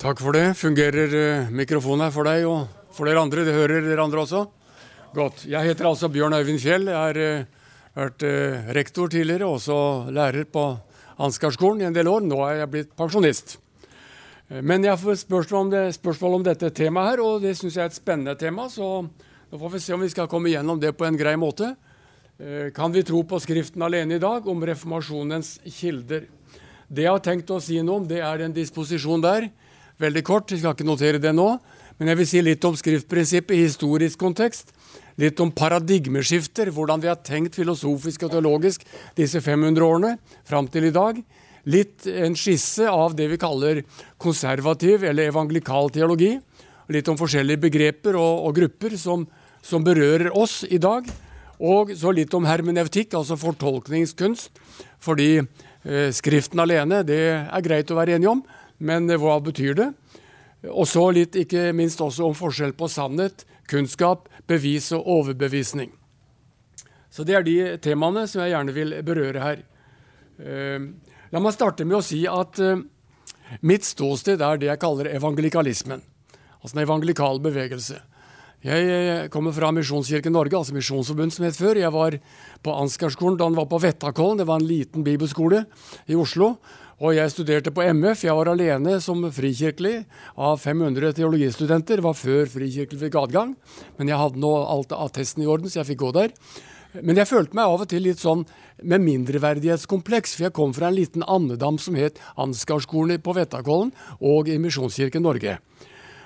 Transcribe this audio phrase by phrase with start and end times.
[0.00, 0.54] Takk for det.
[0.56, 3.42] Fungerer eh, mikrofonen her for deg og for dere andre?
[3.44, 4.46] Det hører dere andre også?
[5.12, 5.42] Godt.
[5.44, 6.88] Jeg heter altså Bjørn Øyvind Fjell.
[6.88, 7.66] Jeg har uh,
[7.98, 10.64] vært uh, rektor tidligere, og også lærer på
[11.20, 12.24] Ansgarskolen i en del år.
[12.24, 13.58] Nå er jeg blitt pensjonist.
[14.48, 17.84] Men jeg får spørsmål om, det, spørsmål om dette temaet her, og det syns jeg
[17.84, 18.70] er et spennende tema.
[18.72, 21.74] Så nå får vi se om vi skal komme gjennom det på en grei måte.
[22.72, 26.24] Kan vi tro på Skriften alene i dag om reformasjonens kilder?
[26.88, 29.52] Det jeg har tenkt å si noe om, det er en disposisjon der
[30.00, 30.50] veldig kort.
[30.50, 31.52] Jeg skal ikke notere det nå.
[32.00, 34.72] Men jeg vil si litt om skriftprinsippet i historisk kontekst.
[35.20, 38.86] Litt om paradigmeskifter, hvordan vi har tenkt filosofisk og teologisk
[39.18, 40.14] disse 500 årene
[40.48, 41.18] fram til i dag.
[41.68, 43.82] Litt en skisse av det vi kaller
[44.20, 46.38] konservativ eller evangelikal teologi.
[46.90, 49.26] Litt om forskjellige begreper og, og grupper som,
[49.60, 51.04] som, berører oss i dag.
[51.60, 54.56] Og så litt om hermeneutikk, altså fortolkningskunst.
[55.04, 58.40] Fordi eh, Skriften alene, det er greit å være enige om.
[58.80, 59.88] Men hva betyr det?
[60.68, 65.92] Og så litt ikke minst også om forskjell på sannhet, kunnskap, bevis og overbevisning.
[67.10, 69.62] Så det er de temaene som jeg gjerne vil berøre her.
[70.40, 70.84] Eh,
[71.32, 72.82] la meg starte med å si at eh,
[73.66, 76.04] mitt ståsted er det jeg kaller evangelikalismen.
[76.60, 77.98] Altså en evangelikal bevegelse.
[78.60, 81.78] Jeg kommer fra Misjonskirken Norge, altså Misjonsforbund som het før.
[81.80, 82.18] Jeg var
[82.60, 84.42] på Ansgarskolen da han var på Vettakollen.
[84.42, 85.62] Det var en liten bibelskole
[86.04, 86.58] i Oslo.
[87.00, 88.26] Og jeg studerte på MF.
[88.26, 90.02] Jeg var alene som frikirkelig
[90.36, 91.96] av 500 teologistudenter.
[91.96, 93.54] Det var før frikirkelig fikk adgang.
[93.96, 96.34] Men jeg hadde nå alt attesten i orden, så jeg fikk gå der.
[97.00, 98.42] Men jeg følte meg av og til litt sånn
[98.84, 104.50] med mindreverdighetskompleks, for jeg kom fra en liten andedam som het Ansgarskolen på Vettakollen og
[104.50, 105.56] i Misjonskirken Norge.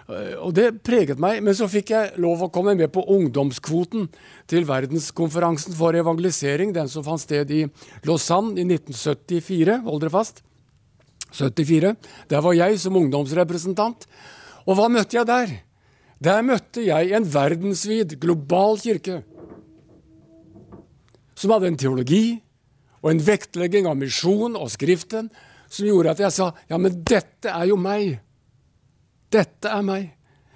[0.08, 1.38] Og det preget meg.
[1.44, 4.08] Men så fikk jeg lov å komme med på ungdomskvoten
[4.50, 7.62] til verdenskonferansen for evangelisering, den som fant sted i
[8.08, 9.78] Lausanne i 1974.
[9.86, 10.43] Hold dere fast.
[11.34, 11.94] 74.
[12.30, 14.06] Der var jeg som ungdomsrepresentant.
[14.64, 15.54] Og hva møtte jeg der?
[16.24, 19.22] Der møtte jeg en verdensvid, global kirke.
[21.34, 22.38] Som hadde en teologi
[23.02, 25.28] og en vektlegging av misjon og Skriften
[25.68, 28.20] som gjorde at jeg sa ja, men dette er jo meg.
[29.32, 30.12] Dette er meg.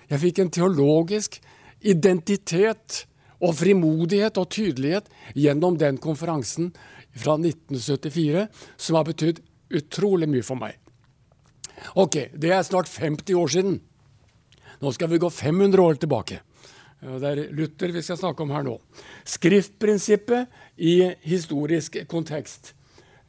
[0.08, 1.40] Jeg fikk en teologisk
[1.84, 3.04] identitet
[3.44, 6.72] og frimodighet og tydelighet gjennom den konferansen
[7.18, 8.46] fra 1974,
[8.78, 10.78] som har betydd utrolig mye for meg.
[11.98, 13.78] Ok, det er snart 50 år siden.
[14.82, 16.40] Nå skal vi gå 500 år tilbake.
[16.98, 18.74] Det er Luther vi skal snakke om her nå.
[19.28, 20.50] Skriftprinsippet
[20.82, 22.72] i historisk kontekst.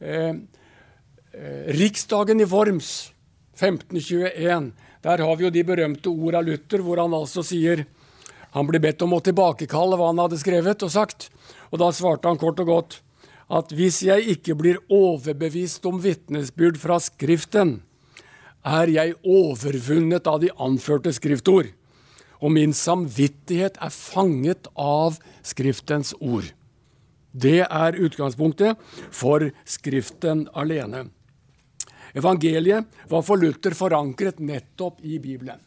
[0.00, 3.12] Eh, eh, Riksdagen i Worms
[3.54, 4.72] 1521.
[5.02, 7.86] Der har vi jo de berømte ord av Luther, hvor han altså sier
[8.50, 11.28] Han blir bedt om å tilbakekalle hva han hadde skrevet og sagt.
[11.70, 12.96] Og da svarte han kort og godt
[13.50, 17.80] at hvis jeg ikke blir overbevist om vitnesbyrd fra Skriften,
[18.60, 21.70] er jeg overvunnet av de anførte skriftord,
[22.40, 26.46] og min samvittighet er fanget av Skriftens ord.
[27.30, 28.78] Det er utgangspunktet
[29.14, 31.08] for Skriften alene.
[32.14, 35.58] Evangeliet var for Luther forankret nettopp i Bibelen.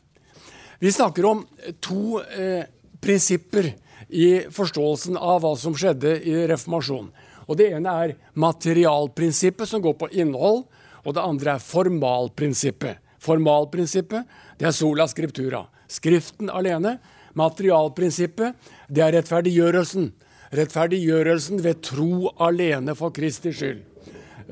[0.80, 1.46] Vi snakker om
[1.80, 2.66] to eh,
[3.00, 3.70] prinsipper
[4.12, 7.14] i forståelsen av hva som skjedde i reformasjonen.
[7.48, 10.64] Og Det ene er materialprinsippet, som går på innhold.
[11.04, 13.00] Og det andre er formalprinsippet.
[13.24, 14.28] Formalprinsippet
[14.60, 15.66] det er sola scriptura.
[15.88, 16.98] Skriften alene.
[17.36, 18.56] Materialprinsippet
[18.90, 20.12] det er rettferdiggjørelsen.
[20.54, 23.82] Rettferdiggjørelsen ved tro alene for Kristi skyld.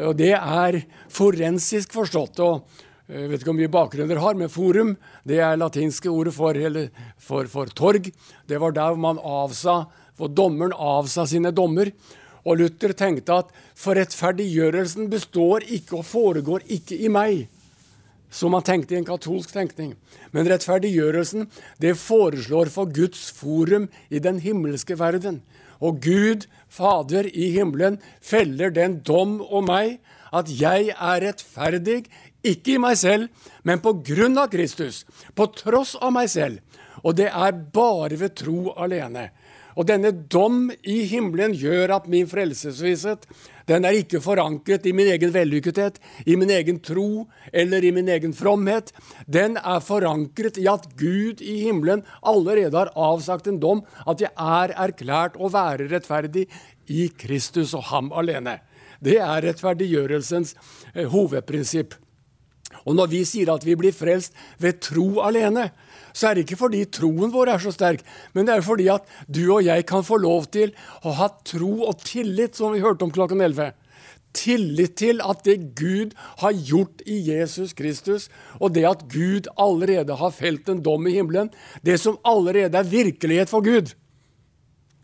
[0.02, 2.40] Og Det er forensisk forstått.
[2.40, 2.64] og
[3.12, 4.94] jeg vet ikke hvor mye bakgrunn dere har, men forum
[5.28, 6.56] det er latinske ordet for,
[7.20, 8.08] for, for torg.
[8.48, 9.86] Det var der man avsa,
[10.16, 11.92] hvor dommeren avsa sine dommer.
[12.46, 17.48] Og Luther tenkte at for rettferdiggjørelsen består ikke og foregår ikke i meg,
[18.32, 19.94] som han tenkte i en katolsk tenkning.
[20.32, 21.50] Men rettferdiggjørelsen
[21.84, 25.42] det foreslår for Guds forum i den himmelske verden.
[25.82, 29.98] Og Gud, Fader i himmelen, feller den dom om meg
[30.32, 32.06] at jeg er rettferdig,
[32.42, 33.28] ikke i meg selv,
[33.68, 35.04] men på grunn av Kristus,
[35.36, 36.62] på tross av meg selv.
[37.04, 39.30] Og det er bare ved tro alene.
[39.80, 43.28] Og denne dom i himmelen gjør at min frelsesvisshet
[43.70, 48.10] den er ikke forankret i min egen vellykkethet, i min egen tro eller i min
[48.12, 48.92] egen fromhet.
[49.32, 54.34] Den er forankret i at Gud i himmelen allerede har avsagt en dom, at jeg
[54.36, 56.48] er erklært å være rettferdig
[56.92, 58.60] i Kristus og ham alene.
[59.02, 60.56] Det er rettferdiggjørelsens
[60.94, 61.96] eh, hovedprinsipp.
[62.86, 65.70] Og når vi sier at vi blir frelst ved tro alene,
[66.14, 68.04] så er det ikke fordi troen vår er så sterk,
[68.36, 70.74] men det er fordi at du og jeg kan få lov til
[71.04, 73.72] å ha tro og tillit, som vi hørte om klokken 11.
[74.32, 78.30] tillit til at det Gud har gjort i Jesus Kristus,
[78.60, 81.52] og det at Gud allerede har felt en dom i himmelen,
[81.84, 83.92] det som allerede er virkelighet for Gud,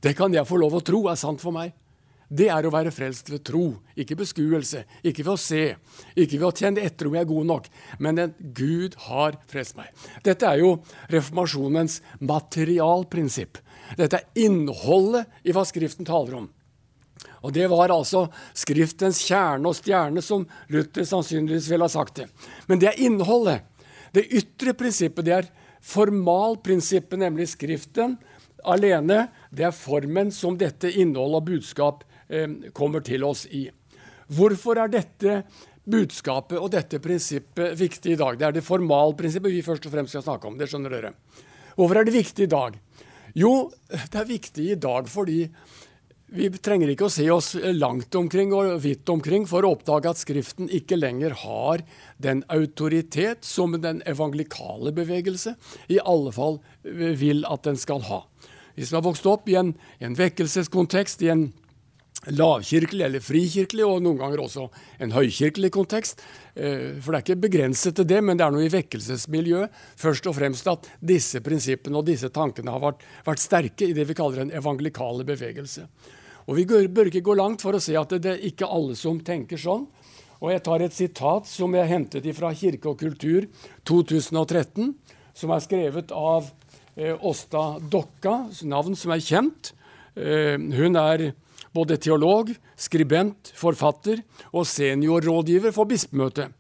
[0.04, 1.74] det kan jeg få lov å tro er sant for meg.
[2.28, 5.62] Det er å være frelst ved tro, ikke beskuelse, ikke ved å se,
[6.12, 7.70] ikke ved å kjenne etter om jeg er god nok,
[8.04, 9.94] men at Gud har frelst meg.
[10.26, 10.74] Dette er jo
[11.14, 13.62] reformasjonens materialprinsipp.
[13.96, 16.50] Dette er innholdet i hva Skriften taler om.
[17.48, 18.26] Og Det var altså
[18.58, 20.44] Skriftens kjerne og stjerne, som
[20.74, 22.28] Luther sannsynligvis ville ha sagt det.
[22.68, 23.64] Men det er innholdet.
[24.12, 25.50] Det ytre prinsippet det er
[25.86, 28.18] formalprinsippet, nemlig Skriften
[28.68, 29.28] alene.
[29.52, 32.04] Det er formen som dette innholdet og budskap
[32.76, 33.68] kommer til oss i.
[34.28, 35.42] Hvorfor er dette
[35.88, 38.38] budskapet og dette prinsippet viktig i dag?
[38.40, 40.58] Det er det formalprinsippet vi først og fremst skal snakke om.
[40.60, 41.14] det skjønner dere.
[41.78, 42.80] Hvorfor er det viktig i dag?
[43.38, 45.46] Jo, det er viktig i dag fordi
[46.28, 50.20] vi trenger ikke å se oss langt omkring og vidt omkring for å oppdage at
[50.20, 51.86] Skriften ikke lenger har
[52.20, 55.56] den autoritet som den evangelikale bevegelse
[55.88, 58.26] i alle fall vil at den skal ha.
[58.76, 59.72] Vi som har vokst opp i en,
[60.04, 61.48] en vekkelseskontekst, i en
[62.34, 64.68] lavkirkelig eller frikirkelig, og noen ganger også
[65.04, 66.22] en høykirkelig kontekst.
[66.56, 70.30] Eh, for det er ikke begrenset til det, men det er noe i vekkelsesmiljøet først
[70.30, 74.18] og fremst at disse prinsippene og disse tankene har vært, vært sterke i det vi
[74.18, 75.88] kaller en evangelikale bevegelse.
[76.48, 79.20] Og Vi bør ikke gå langt for å se at det er ikke alle som
[79.20, 79.88] tenker sånn.
[80.40, 83.48] Og Jeg tar et sitat som jeg hentet fra Kirke og kultur
[83.84, 84.94] 2013,
[85.34, 86.48] som er skrevet av
[86.96, 89.74] eh, Åsta Dokka, navn som er kjent.
[90.16, 91.32] Eh, hun er
[91.78, 96.52] både teolog, skribent, forfatter og seniorrådgiver for bispemøtet.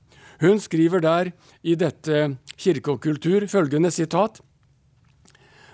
[0.41, 1.31] Hun skriver der
[1.65, 4.41] i dette Kirke og kultur følgende sitat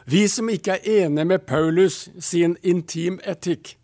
[0.07, 3.75] Vi som ikke er enige med Paulus sin intim etikk,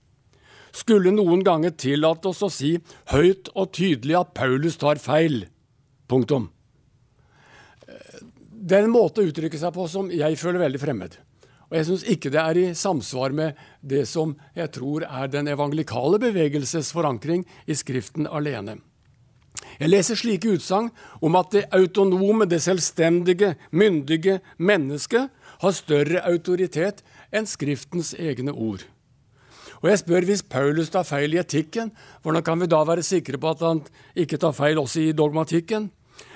[0.71, 2.73] skulle noen ganger tillate oss å si
[3.11, 5.45] høyt og tydelig at Paulus tar feil.
[6.09, 6.49] Punktum.
[8.49, 11.15] Det er en måte å uttrykke seg på som jeg føler veldig fremmed.
[11.69, 15.49] Og jeg syns ikke det er i samsvar med det som jeg tror er den
[15.51, 18.79] evangelikale bevegelses forankring i Skriften alene.
[19.79, 20.89] Jeg leser slike utsagn
[21.21, 25.29] om at det autonome, det selvstendige, myndige mennesket
[25.61, 28.85] har større autoritet enn Skriftens egne ord.
[29.79, 31.91] Og jeg spør, Hvis Paulus tar feil i etikken,
[32.21, 33.81] hvordan kan vi da være sikre på at han
[34.15, 35.91] ikke tar feil også i dogmatikken?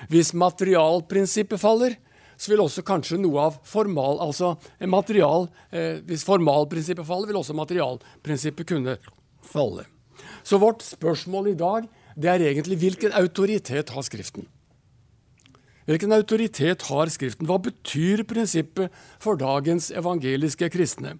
[0.08, 1.96] Hvis materialprinsippet faller,
[2.44, 7.56] så vil også kanskje noe av formal, altså material, eh, Hvis formalprinsippet faller, vil også
[7.56, 8.98] materialprinsippet kunne
[9.40, 9.86] falle.
[10.44, 14.46] Så vårt spørsmål i dag det er egentlig hvilken autoritet har Skriften?
[15.88, 17.48] Hvilken autoritet har Skriften?
[17.48, 21.18] Hva betyr prinsippet for dagens evangeliske kristne?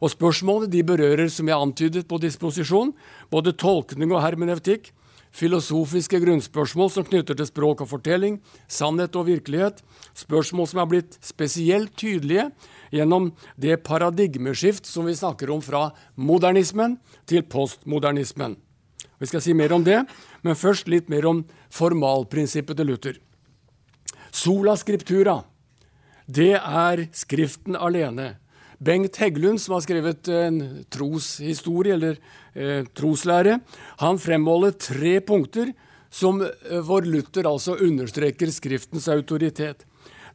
[0.00, 2.94] Og Spørsmålene de berører, som jeg antydet på disposisjon,
[3.30, 4.92] både tolkning og hermenevtikk,
[5.30, 8.38] filosofiske grunnspørsmål som knytter til språk og fortelling,
[8.68, 9.80] sannhet og virkelighet,
[10.18, 12.48] spørsmål som er blitt spesielt tydelige
[12.94, 13.30] gjennom
[13.60, 16.98] det paradigmeskift som vi snakker om fra modernismen
[17.30, 18.58] til postmodernismen.
[19.20, 20.00] Vi skal si mer om det,
[20.42, 21.44] men først litt mer om
[21.76, 23.18] formalprinsippet til Luther.
[24.32, 25.42] Sola scriptura,
[26.26, 28.38] det er Skriften alene.
[28.80, 32.16] Bengt Heggelund, som har skrevet en troshistorie, eller
[32.56, 33.58] eh, troslære,
[34.00, 35.74] han fremholder tre punkter
[36.10, 39.84] som vår hvor Luther altså understreker Skriftens autoritet.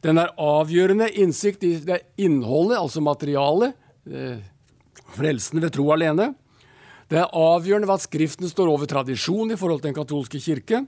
[0.04, 3.74] Den er avgjørende innsikt i det innholdet, altså materialet,
[4.06, 4.38] eh,
[5.16, 6.30] frelsen ved tro alene.
[7.10, 10.84] Det er avgjørende ved at Skriften står over tradisjon i forhold til den katolske kirke.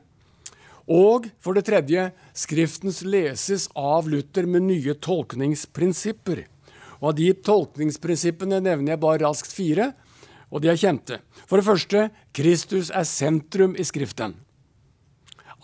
[0.88, 6.47] Og for det tredje, Skriftens leses av Luther med nye tolkningsprinsipper.
[6.99, 9.93] Og Av de tolkningsprinsippene nevner jeg bare raskt fire,
[10.49, 11.21] og de er kjente.
[11.47, 14.35] For det første, Kristus er sentrum i Skriften.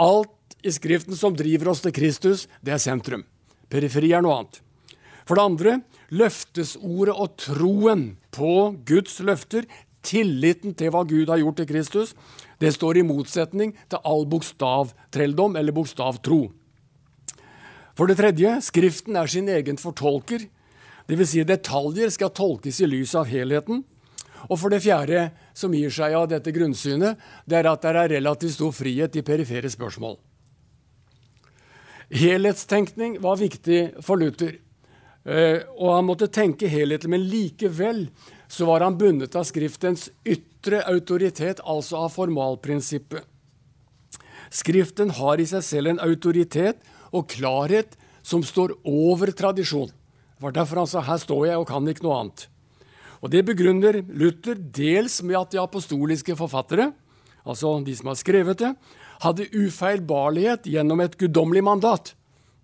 [0.02, 3.24] Alt i Skriften som driver oss til Kristus, det er sentrum.
[3.72, 4.60] Periferi er noe annet.
[5.24, 5.74] For det andre,
[6.12, 9.64] løftesordet og troen på Guds løfter,
[10.04, 12.12] tilliten til hva Gud har gjort til Kristus,
[12.60, 16.42] det står i motsetning til all bokstavtrelldom eller bokstavtro.
[17.94, 20.44] For det tredje, Skriften er sin egen fortolker.
[21.08, 21.30] Dvs.
[21.30, 23.82] Si detaljer skal tolkes i lys av helheten.
[24.48, 28.14] Og for det fjerde, som gir seg av dette grunnsynet, det er at det er
[28.18, 30.18] relativt stor frihet i perifere spørsmål.
[32.14, 34.58] Helhetstenkning var viktig for Luther.
[35.24, 38.04] Eh, og han måtte tenke helhetlig, men likevel
[38.48, 43.24] så var han bundet av Skriftens ytre autoritet, altså av formalprinsippet.
[44.54, 49.90] Skriften har i seg selv en autoritet og klarhet som står over tradisjon.
[50.44, 52.48] Var derfor han sa 'her står jeg og kan ikke noe annet'.
[53.22, 56.92] Og Det begrunner Luther dels med at de apostoliske forfattere,
[57.46, 58.76] altså de som har skrevet det,
[59.20, 62.12] hadde ufeilbarlighet gjennom et guddommelig mandat.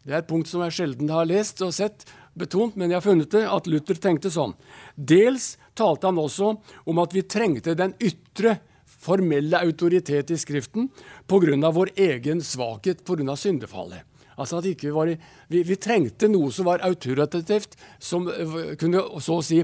[0.05, 2.05] Det er et punkt som jeg sjelden har lest og sett
[2.37, 4.53] betont, men jeg har funnet det, at Luther tenkte sånn.
[4.97, 10.91] Dels talte han også om at vi trengte den ytre, formelle autoritet i Skriften
[11.27, 11.71] pga.
[11.73, 13.37] vår egen svakhet pga.
[13.37, 14.10] syndefallet.
[14.39, 15.11] Altså at vi, var,
[15.51, 19.63] vi, vi, trengte noe som var autoritativt, som eh, kunne så å si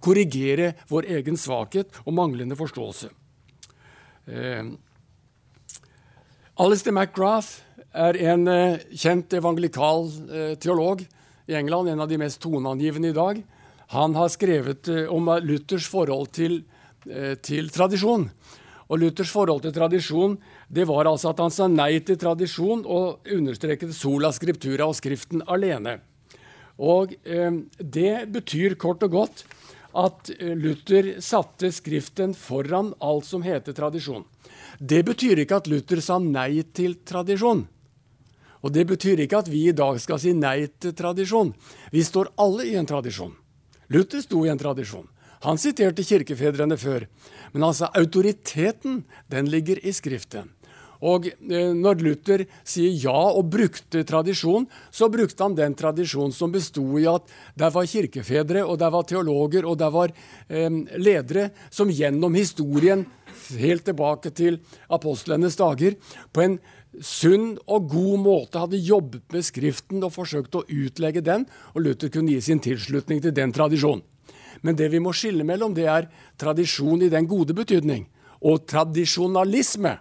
[0.00, 3.10] korrigere vår egen svakhet og manglende forståelse.
[4.26, 4.74] Eh,
[6.56, 11.02] Alistair McGrath er en eh, kjent evangelikal eh, teolog
[11.46, 13.42] i England, en av de mest toneangivende i dag.
[13.92, 16.62] Han har skrevet eh, om Luthers forhold til,
[17.44, 18.24] til tradisjon.
[18.88, 23.28] Og Luthers forhold til tradisjon det var altså at han sa nei til tradisjon og
[23.32, 26.00] understreket sola scriptura og Skriften alene.
[26.82, 29.44] Og eh, Det betyr kort og godt
[29.96, 34.26] at Luther satte Skriften foran alt som heter tradisjon.
[34.78, 37.64] Det betyr ikke at Luther sa nei til tradisjon.
[38.60, 41.54] Og det betyr ikke at vi i dag skal si nei til tradisjon.
[41.94, 43.32] Vi står alle i en tradisjon.
[43.94, 45.06] Luther sto i en tradisjon.
[45.46, 47.06] Han siterte kirkefedrene før.
[47.54, 50.50] Men altså, autoriteten den ligger i Skriften.
[51.04, 56.54] Og eh, når Luther sier ja og brukte tradisjon, så brukte han den tradisjonen som
[56.54, 60.14] besto i at der var kirkefedre, og der var teologer, og der var
[60.48, 63.06] eh, ledere som gjennom historien,
[63.58, 64.56] helt tilbake til
[64.90, 65.94] apostlenes dager,
[66.32, 66.58] på en
[67.04, 72.12] sunn og god måte hadde jobbet med Skriften og forsøkt å utlegge den, og Luther
[72.12, 74.04] kunne gi sin tilslutning til den tradisjonen.
[74.64, 76.08] Men det vi må skille mellom, det er
[76.40, 78.06] tradisjon i den gode betydning
[78.46, 79.96] og tradisjonalisme,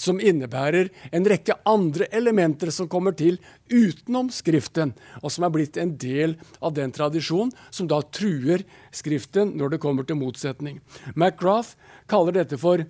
[0.00, 3.36] som innebærer en rekke andre elementer som kommer til
[3.68, 8.64] utenom Skriften, og som er blitt en del av den tradisjonen som da truer
[8.96, 10.80] Skriften når det kommer til motsetning.
[11.12, 11.76] McGrath
[12.08, 12.86] kaller dette for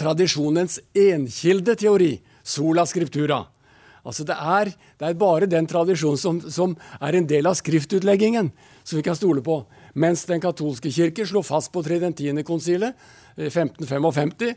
[0.00, 3.44] tradisjonens enkildeteori sola scriptura.
[4.00, 8.48] Altså det er, det er bare den tradisjonen som, som, er en del av skriftutleggingen,
[8.84, 9.60] som vi kan stole på.
[9.94, 12.96] Mens Den katolske kirke slo fast på Tridentinerkonsilet
[13.36, 14.54] 1555 eh,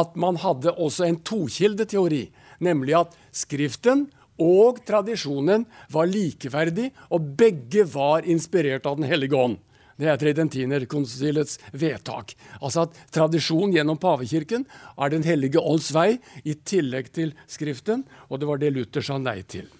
[0.00, 2.24] at man hadde også en tokildeteori,
[2.64, 4.06] nemlig at Skriften
[4.42, 9.56] og tradisjonen var likeverdig, og begge var inspirert av Den hellige ånd.
[9.96, 12.34] Det er Tridentinerkonsilets vedtak.
[12.60, 18.40] Altså at tradisjon gjennom pavekirken er Den hellige ånds vei i tillegg til Skriften, og
[18.40, 19.70] det var det Luther sa nei til.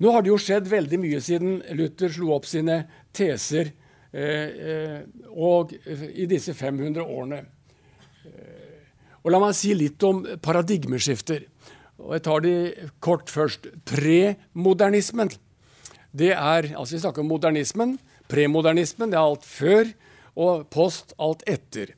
[0.00, 2.82] Nå har det jo skjedd veldig mye siden Luther slo opp sine
[3.14, 3.70] teser
[4.14, 7.40] og i disse 500 årene.
[8.28, 8.84] Eh,
[9.24, 11.46] og La meg si litt om paradigmeskifter.
[11.98, 12.54] Og Jeg tar de
[13.00, 13.70] kort først.
[13.88, 15.32] Premodernismen.
[16.14, 17.98] Det er, altså Vi snakker om modernismen.
[18.28, 19.90] Premodernismen det er alt før,
[20.36, 21.94] og post alt etter.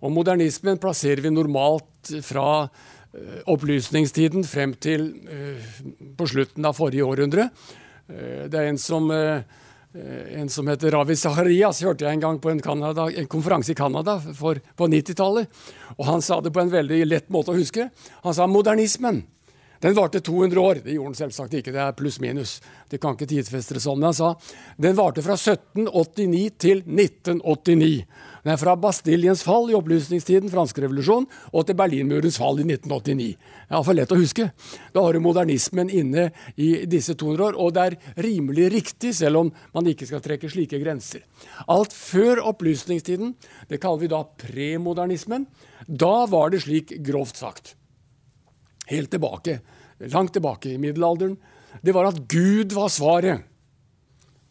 [0.00, 2.68] Og modernismen plasserer vi normalt fra
[3.48, 5.08] opplysningstiden frem til
[6.16, 7.48] på slutten av forrige århundre.
[8.06, 9.08] Det er en som,
[9.94, 13.78] en som heter Ravi Saharias, hørte jeg en gang på en, Canada, en konferanse i
[13.78, 15.48] Canada på 90-tallet.
[15.96, 17.88] Og han sa det på en veldig lett måte å huske.
[18.22, 19.22] Han sa modernismen
[19.80, 20.80] den varte 200 år.
[20.84, 22.58] Det gjorde den selvsagt ikke, det er pluss-minus.
[22.90, 24.00] Det kan ikke tidfeste det sånn.
[24.00, 24.32] Men han sa
[24.76, 27.92] den varte fra 1789 til 1989.
[28.44, 33.30] Den er fra Bastiljens fall i opplysningstiden, fransk revolusjon, og til Berlinmurens fall i 1989.
[33.38, 34.50] Det er iallfall lett å huske.
[34.94, 39.42] Da har du modernismen inne i disse 200 år, og det er rimelig riktig, selv
[39.42, 41.24] om man ikke skal trekke slike grenser.
[41.66, 43.34] Alt før opplysningstiden,
[43.68, 45.48] det kaller vi da premodernismen,
[45.86, 47.74] da var det slik grovt sagt
[48.88, 49.60] helt tilbake,
[50.12, 51.36] langt tilbake i middelalderen,
[51.84, 53.44] det var at Gud var svaret.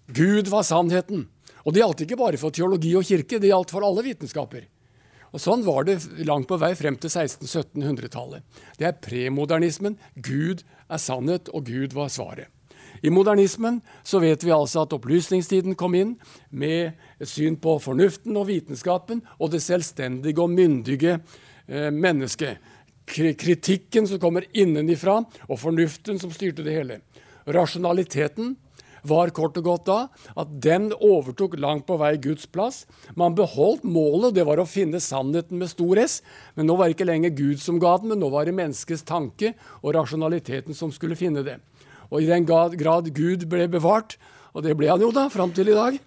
[0.08, 1.26] Gud var sannheten.
[1.68, 4.68] Og det gjaldt ikke bare for teologi og kirke, det gjaldt for alle vitenskaper.
[5.36, 8.46] Og Sånn var det langt på vei frem til 1600-1700-tallet.
[8.80, 9.98] Det er premodernismen.
[10.16, 12.48] Gud er sannhet, og Gud var svaret.
[13.04, 16.16] I modernismen så vet vi altså at opplysningstiden kom inn
[16.50, 22.64] med et syn på fornuften og vitenskapen og det selvstendige og myndige eh, mennesket
[23.08, 27.00] kritikken som kommer innenifra, og fornuften som styrte det hele.
[27.48, 28.56] Rasjonaliteten
[29.08, 29.98] var kort og godt da
[30.40, 32.86] at den overtok langt på vei Guds plass.
[33.16, 36.22] Man beholdt målet, det var å finne sannheten med stor S.
[36.56, 39.06] Men nå var det ikke lenger Gud som ga den, men nå var det menneskets
[39.08, 41.60] tanke og rasjonaliteten som skulle finne det.
[42.10, 44.18] Og i den grad Gud ble bevart,
[44.56, 46.00] og det ble han jo da, fram til i dag,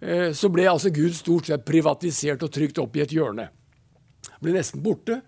[0.00, 3.48] eh, så ble altså Gud stort sett privatisert og trykt opp i et hjørne.
[4.38, 5.22] Ble nesten borte.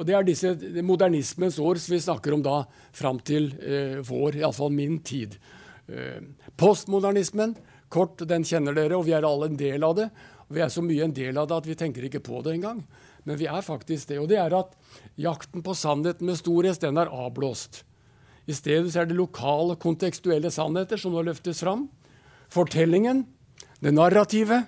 [0.00, 0.50] Og Det er disse
[0.82, 2.62] modernismens år som vi snakker om da
[2.96, 5.36] fram til eh, vår, iallfall min tid.
[5.92, 6.22] Eh,
[6.56, 7.54] postmodernismen,
[7.92, 10.08] kort, den kjenner dere, og vi er alle en del av det.
[10.48, 12.56] Og vi er så mye en del av det at vi tenker ikke på det
[12.56, 12.84] engang.
[13.24, 14.18] men vi er faktisk det.
[14.18, 14.74] Og det er at
[15.16, 17.84] jakten på sannheten med stor S, den er avblåst.
[18.46, 21.86] I stedet er det lokale, kontekstuelle sannheter som nå løftes fram.
[22.50, 23.26] Fortellingen,
[23.78, 24.64] det narrative,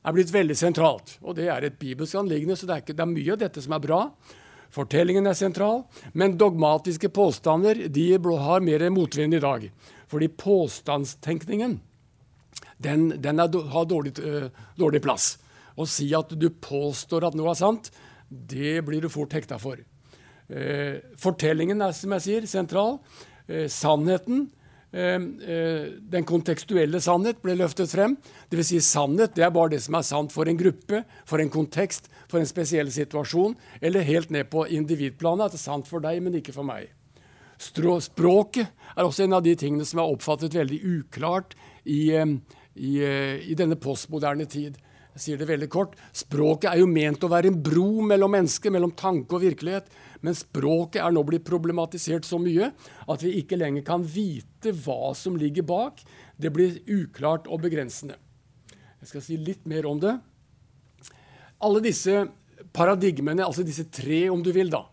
[0.00, 1.18] er blitt veldig sentralt.
[1.20, 3.64] Og det er et bibelsk anliggende, så det er, ikke, det er mye av dette
[3.64, 4.00] som er bra.
[4.72, 5.82] Fortellingen er sentral,
[6.12, 9.68] men dogmatiske påstander de har mer motvind i dag.
[10.08, 11.78] Fordi påstandstenkningen
[12.82, 14.48] den, den er, har dårlig, uh,
[14.78, 15.36] dårlig, plass.
[15.78, 17.90] Å si at du påstår at noe er sant,
[18.28, 19.80] det blir du fort hekta for.
[20.48, 22.98] Uh, fortellingen er som jeg sier, sentral.
[23.48, 24.48] Uh, sannheten
[24.92, 28.16] Ehm, eh, den kontekstuelle sannhet ble løftet frem.
[28.48, 28.70] Dvs.
[28.70, 32.08] Si sannhet det er bare det som er sant for en gruppe, for en kontekst,
[32.28, 35.44] for en spesiell situasjon, eller helt ned på individplanet.
[35.44, 36.88] At det er sant for deg, men ikke for meg.
[37.58, 43.40] Språket er også en av de tingene som er oppfattet veldig uklart i, i, eh,
[43.50, 44.78] i denne postmoderne tid.
[45.18, 45.96] Jeg sier det veldig kort.
[46.14, 49.88] Språket er jo ment å være en bro mellom mennesker, mellom tanke og virkelighet.
[50.22, 52.70] Men språket er nå blitt problematisert så mye
[53.10, 56.04] at vi ikke lenger kan vite hva som ligger bak.
[56.38, 58.14] Det blir uklart og begrensende.
[59.02, 60.14] Jeg skal si litt mer om det.
[61.66, 62.28] Alle disse
[62.74, 64.84] paradigmene, altså disse tre, om du vil, da.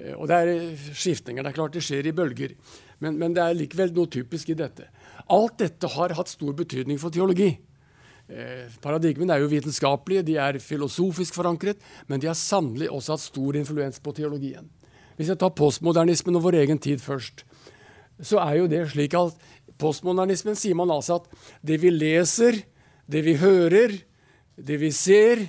[0.00, 1.44] Eh, og det er skiftninger.
[1.44, 2.56] Det er klart det skjer i bølger.
[3.00, 4.88] Men, men det er likevel noe typisk i dette.
[5.30, 7.52] Alt dette har hatt stor betydning for teologi.
[8.30, 13.24] Eh, paradigmene er jo vitenskapelige, de er filosofisk forankret, men de har sannelig også hatt
[13.24, 14.68] stor influens på teologien.
[15.18, 17.42] Hvis jeg tar postmodernismen og vår egen tid først,
[18.22, 19.34] så er jo det slik at
[19.80, 21.26] postmodernismen sier man altså at
[21.66, 22.60] det vi leser,
[23.10, 23.96] det vi hører,
[24.54, 25.42] det vi ser,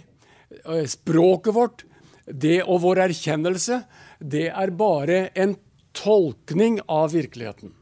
[0.65, 1.86] eh, språket vårt,
[2.25, 3.81] det og vår erkjennelse,
[4.22, 5.56] det er bare en
[5.98, 7.74] tolkning av virkeligheten.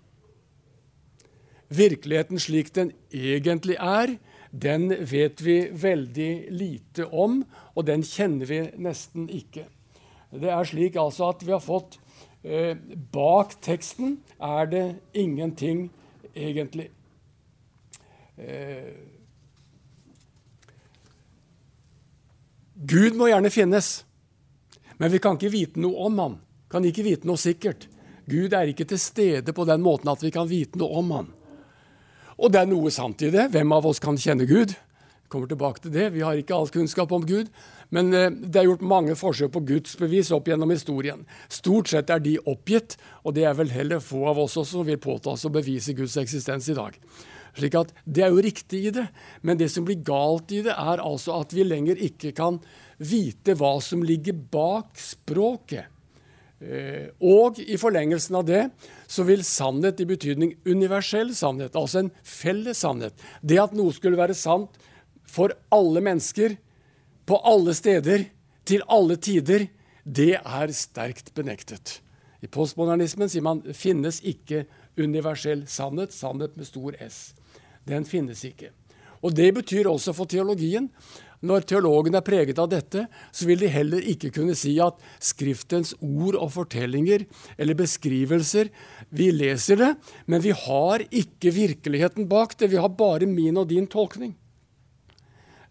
[1.70, 4.16] Virkeligheten slik den egentlig er,
[4.50, 7.44] den vet vi veldig lite om,
[7.76, 9.68] og den kjenner vi nesten ikke.
[10.34, 12.00] Det er slik altså at vi har fått
[12.44, 12.74] eh,
[13.14, 15.88] Bak teksten er det ingenting
[16.34, 16.90] egentlig.
[18.38, 18.90] Eh,
[22.80, 24.06] Gud må gjerne finnes,
[25.00, 26.38] men vi kan ikke vite noe om han.
[26.70, 27.88] Kan ikke vite noe sikkert.
[28.30, 31.32] Gud er ikke til stede på den måten at vi kan vite noe om han.
[32.40, 33.50] Og det er noe sant i det.
[33.54, 34.76] Hvem av oss kan kjenne Gud?
[34.76, 36.12] Jeg kommer tilbake til det.
[36.16, 37.50] Vi har ikke all kunnskap om Gud.
[37.96, 41.26] Men eh, det er gjort mange forsøk på gudsbevis opp gjennom historien.
[41.50, 45.02] Stort sett er de oppgitt, og det er vel heller få av oss som vil
[45.02, 46.98] påta oss å bevise Guds eksistens i dag.
[47.58, 49.08] Slik at Det er jo riktig i det,
[49.42, 52.60] men det som blir galt i det, er altså at vi lenger ikke kan
[53.00, 55.88] vite hva som ligger bak språket.
[56.60, 58.66] Eh, og i forlengelsen av det
[59.08, 64.20] så vil sannhet i betydning universell sannhet, altså en felles sannhet, det at noe skulle
[64.20, 64.76] være sant
[65.30, 66.58] for alle mennesker,
[67.30, 68.26] på alle steder,
[68.68, 69.68] til alle tider,
[70.04, 72.00] det er sterkt benektet.
[72.44, 74.64] I postmodernismen sier man finnes ikke
[75.00, 77.34] universell sannhet, sannhet med stor S.
[77.88, 78.74] Den finnes ikke.
[79.24, 80.88] Og Det betyr også for teologien
[81.40, 85.94] når teologen er preget av dette, så vil de heller ikke kunne si at Skriftens
[86.04, 87.24] ord og fortellinger
[87.56, 88.68] eller beskrivelser
[89.10, 89.94] Vi leser det,
[90.28, 92.72] men vi har ikke virkeligheten bak det.
[92.74, 94.36] Vi har bare min og din tolkning.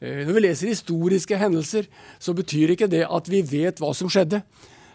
[0.00, 1.84] Eh, når vi leser historiske hendelser,
[2.18, 4.40] så betyr ikke det at vi vet hva som skjedde.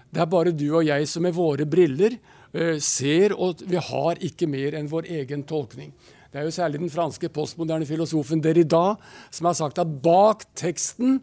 [0.09, 2.17] Det er bare du og jeg som med våre briller
[2.53, 5.93] ser, og vi har ikke mer enn vår egen tolkning.
[6.33, 8.95] Det er jo særlig den franske postmoderne filosofen Derrida
[9.33, 11.19] som har sagt at bak teksten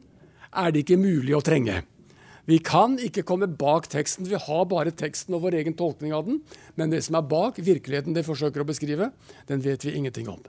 [0.51, 1.81] er det ikke mulig å trenge.
[2.51, 6.27] Vi kan ikke komme bak teksten, vi har bare teksten og vår egen tolkning av
[6.27, 6.41] den.
[6.75, 9.11] Men det som er bak, virkeligheten det forsøker å beskrive,
[9.47, 10.41] den vet vi ingenting om.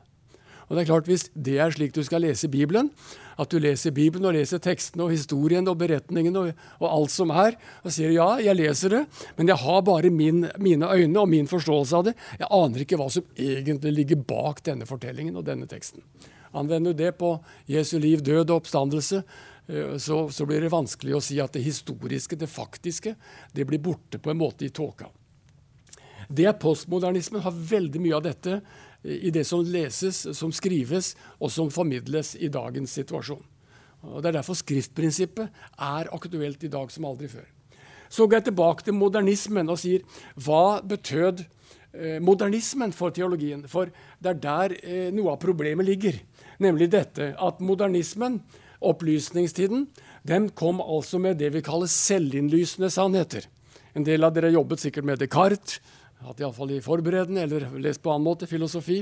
[0.72, 2.94] Og det er klart, Hvis det er slik du skal lese Bibelen,
[3.36, 7.34] at du leser Bibelen og leser tekstene og historien og beretningen og, og, alt som
[7.36, 9.02] er, og sier ja, jeg leser det,
[9.36, 12.14] men jeg har bare min, mine øyne og min forståelse av det.
[12.40, 16.06] Jeg aner ikke hva som egentlig ligger bak denne fortellingen og denne teksten.
[16.56, 17.34] Anvender du det på
[17.68, 19.24] Jesu liv, død og oppstandelse,
[19.68, 23.18] eh, så, så, blir det vanskelig å si at det historiske, det faktiske,
[23.52, 25.12] det blir borte på en måte i tåka.
[26.32, 28.62] Det er postmodernismen har veldig mye av dette
[29.04, 33.42] i det som leses, som skrives og som formidles i dagens situasjon.
[34.02, 37.46] Og Det er derfor skriftprinsippet er aktuelt i dag som aldri før.
[38.10, 40.02] Så går jeg tilbake til modernismen og sier
[40.36, 41.46] hva betød
[41.94, 43.64] eh, modernismen for teologien?
[43.72, 46.18] For det er der eh, noe av problemet ligger.
[46.60, 48.42] Nemlig dette at modernismen,
[48.82, 49.86] opplysningstiden,
[50.28, 53.46] den kom altså med det vi kaller selvinnlysende sannheter.
[53.96, 55.80] En del av dere jobbet sikkert med Descartes
[56.22, 59.00] Hatt iallfall i forberedende eller lest på annen måte filosofi.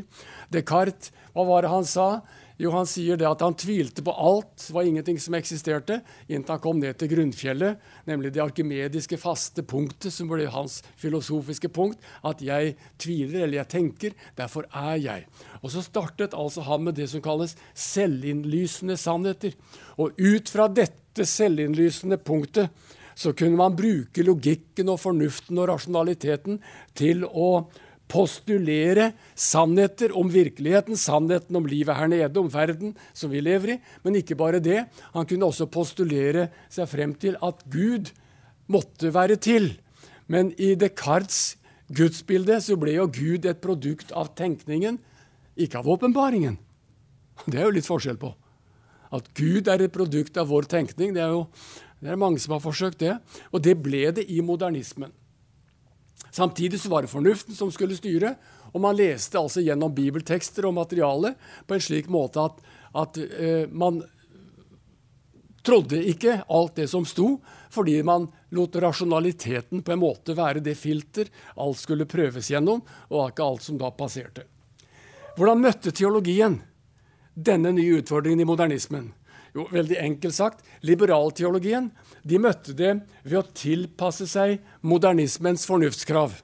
[0.54, 2.12] Descartes, hva var det han sa?
[2.60, 4.52] Jo, han sier det at han tvilte på alt.
[4.60, 7.80] Det var ingenting som eksisterte, inntil han kom ned til grunnfjellet,
[8.10, 12.04] nemlig det arkimediske faste punktet, som ble hans filosofiske punkt.
[12.28, 15.28] At jeg tviler, eller jeg tenker, derfor er jeg.
[15.64, 19.56] Og så startet altså han med det som kalles selvinnlysende sannheter.
[19.96, 22.68] Og ut fra dette selvinnlysende punktet
[23.20, 26.62] så kunne man bruke logikken og fornuften og rasjonaliteten
[26.98, 27.68] til å
[28.10, 33.78] postulere sannheter om virkeligheten, sannheten om livet her nede, om verden som vi lever i.
[34.06, 34.86] Men ikke bare det.
[35.14, 38.10] Han kunne også postulere seg frem til at Gud
[38.72, 39.76] måtte være til.
[40.30, 41.60] Men i Descartes'
[41.94, 44.98] gudsbilde så ble jo Gud et produkt av tenkningen,
[45.60, 46.58] ikke av åpenbaringen.
[47.46, 48.32] Det er jo litt forskjell på.
[49.14, 51.48] At Gud er et produkt av vår tenkning, det er jo
[52.00, 53.18] det er mange som har forsøkt det.
[53.52, 55.12] Og det ble det i modernismen.
[56.32, 58.36] Samtidig så var det fornuften som skulle styre,
[58.70, 61.34] og man leste altså gjennom bibeltekster og materiale
[61.68, 62.60] på en slik måte at,
[63.02, 64.04] at uh, man
[65.66, 67.40] trodde ikke alt det som sto,
[67.74, 73.32] fordi man lot rasjonaliteten på en måte være det filter alt skulle prøves gjennom, og
[73.32, 74.46] ikke alt som da passerte.
[75.38, 76.60] Hvordan møtte teologien
[77.34, 79.12] denne nye utfordringen i modernismen?
[79.56, 81.90] Jo, veldig enkelt sagt, liberalteologien
[82.28, 86.36] de møtte det ved å tilpasse seg modernismens fornuftskrav.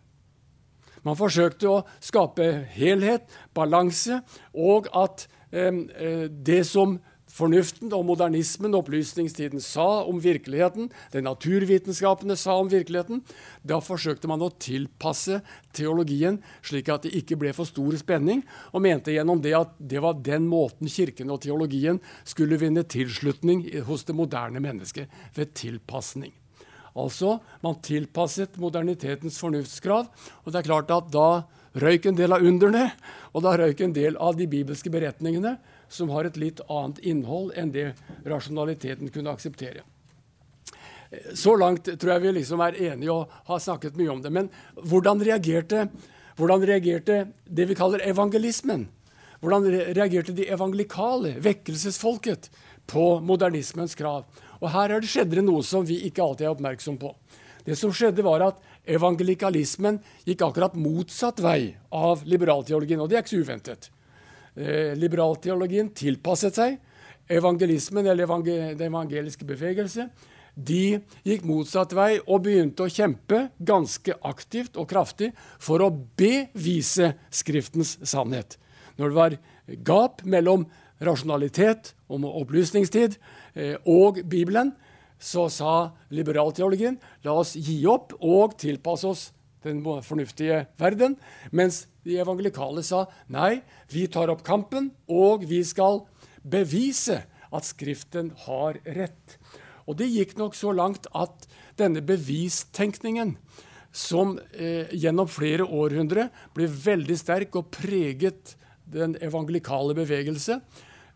[1.06, 4.24] Man forsøkte å skape helhet, balanse,
[4.58, 6.98] og at eh, det som
[7.36, 13.22] fornuften og modernismen opplysningstiden sa om virkeligheten, det naturvitenskapene sa om virkeligheten,
[13.64, 15.42] da forsøkte man å tilpasse
[15.76, 20.04] teologien slik at det ikke ble for stor spenning, og mente gjennom det at det
[20.04, 26.32] var den måten kirken og teologien skulle vinne tilslutning hos det moderne mennesket, ved tilpasning.
[26.96, 31.44] Altså, man tilpasset modernitetens fornuftskrav, og det er klart at da
[31.76, 32.86] røyk en del av underne,
[33.36, 35.58] og da røyk en del av de bibelske beretningene,
[35.96, 37.92] som har et litt annet innhold enn det
[38.28, 39.86] rasjonaliteten kunne akseptere.
[41.38, 44.34] Så langt tror jeg vi liksom er enige og har snakket mye om det.
[44.34, 45.88] Men hvordan reagerte,
[46.36, 48.88] hvordan reagerte det vi kaller evangelismen?
[49.40, 52.50] Hvordan reagerte de evangelikale, vekkelsesfolket,
[52.90, 54.26] på modernismens krav?
[54.60, 57.14] Og Her er det skjedde noe som vi ikke alltid er oppmerksom på.
[57.66, 63.02] Det som skjedde var at Evangelikalismen gikk akkurat motsatt vei av liberalteologien.
[63.02, 63.90] Og det er ikke så uventet
[64.56, 66.78] liberalteologien tilpasset seg.
[67.28, 70.06] Evangelismen, eller evangel den evangeliske bevegelse,
[70.56, 77.12] de gikk motsatt vei og begynte å kjempe ganske aktivt og kraftig for å bevise
[77.28, 78.56] Skriftens sannhet.
[78.96, 79.38] Når det var
[79.84, 80.64] gap mellom
[81.04, 83.18] rasjonalitet om opplysningstid
[83.54, 84.72] eh, og Bibelen,
[85.20, 89.26] så sa liberalteologien la oss gi opp og tilpasse oss
[89.66, 91.18] den fornuftige verden.
[91.52, 93.60] Mens de evangelikale sa nei,
[93.92, 96.04] vi tar opp kampen, og vi skal
[96.46, 97.24] bevise
[97.56, 99.38] at Skriften har rett.
[99.86, 101.46] Og det gikk nok så langt at
[101.80, 103.36] denne bevistenkningen,
[103.96, 108.58] som eh, gjennom flere århundre ble veldig sterk og preget
[108.92, 110.60] den evangelikale bevegelse,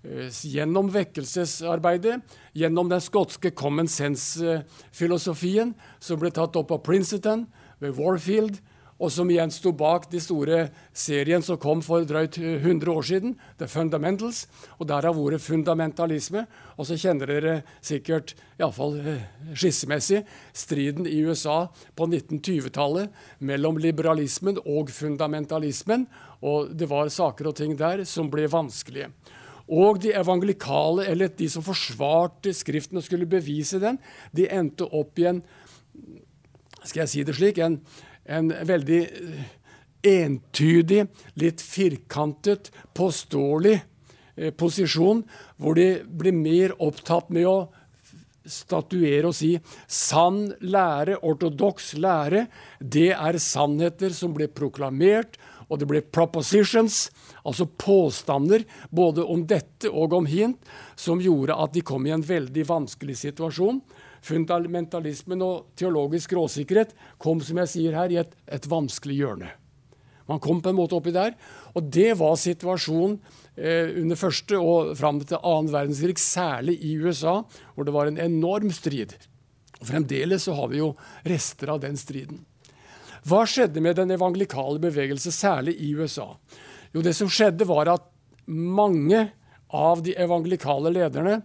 [0.07, 2.21] eh, gjennom vekkelsesarbeidet,
[2.55, 8.59] gjennom den skotske common sense-filosofien som ble tatt opp av Princeton, ved Warfield,
[8.99, 13.35] og som igjen sto bak de store serien som kom for drøyt 100 år siden,
[13.55, 14.43] The Fundamentals.
[14.75, 16.43] Og der har vært fundamentalisme.
[16.75, 19.23] Og så kjenner dere sikkert, iallfall eh,
[19.55, 26.03] skissemessig, striden i USA på 1920-tallet mellom liberalismen og fundamentalismen.
[26.43, 29.13] Og det var saker og ting der som ble vanskelige.
[29.69, 33.99] Og de evangelikale, eller de som forsvarte Skriften og skulle bevise den,
[34.35, 35.43] de endte opp i en
[36.89, 37.80] skal jeg si det slik, en,
[38.25, 39.43] en veldig eh,
[40.10, 41.06] entydig,
[41.39, 45.23] litt firkantet, påståelig eh, posisjon,
[45.58, 47.60] hvor de blir mer opptatt med å
[48.49, 49.54] statuere og si
[49.91, 52.47] sann lære, ortodoks lære,
[52.80, 55.38] det er sannheter som ble proklamert,
[55.69, 57.12] og det ble propositions,
[57.45, 60.58] altså påstander både om dette og om hint,
[60.97, 63.84] som gjorde at de kom i en veldig vanskelig situasjon
[64.25, 69.51] fundamentalismen og teologisk råsikkerhet kom som jeg sier her, i et, et, vanskelig hjørne.
[70.29, 71.34] Man kom på en måte oppi der.
[71.73, 73.17] Og det var situasjonen
[73.55, 77.39] eh, under første og fram til annen verdenskrig, særlig i USA,
[77.73, 79.15] hvor det var en enorm strid.
[79.79, 80.93] Og Fremdeles så har vi jo
[81.25, 82.43] rester av den striden.
[83.27, 86.29] Hva skjedde med den evangelikale bevegelse, særlig i USA?
[86.93, 88.05] Jo, det som skjedde, var at
[88.49, 89.27] mange
[89.69, 91.41] av de evangelikale lederne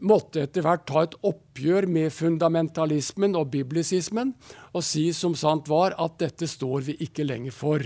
[0.00, 4.34] måtte etter hvert ta et oppgjør med fundamentalismen og biblisismen
[4.72, 7.84] og si som sant var at dette står vi ikke lenger for.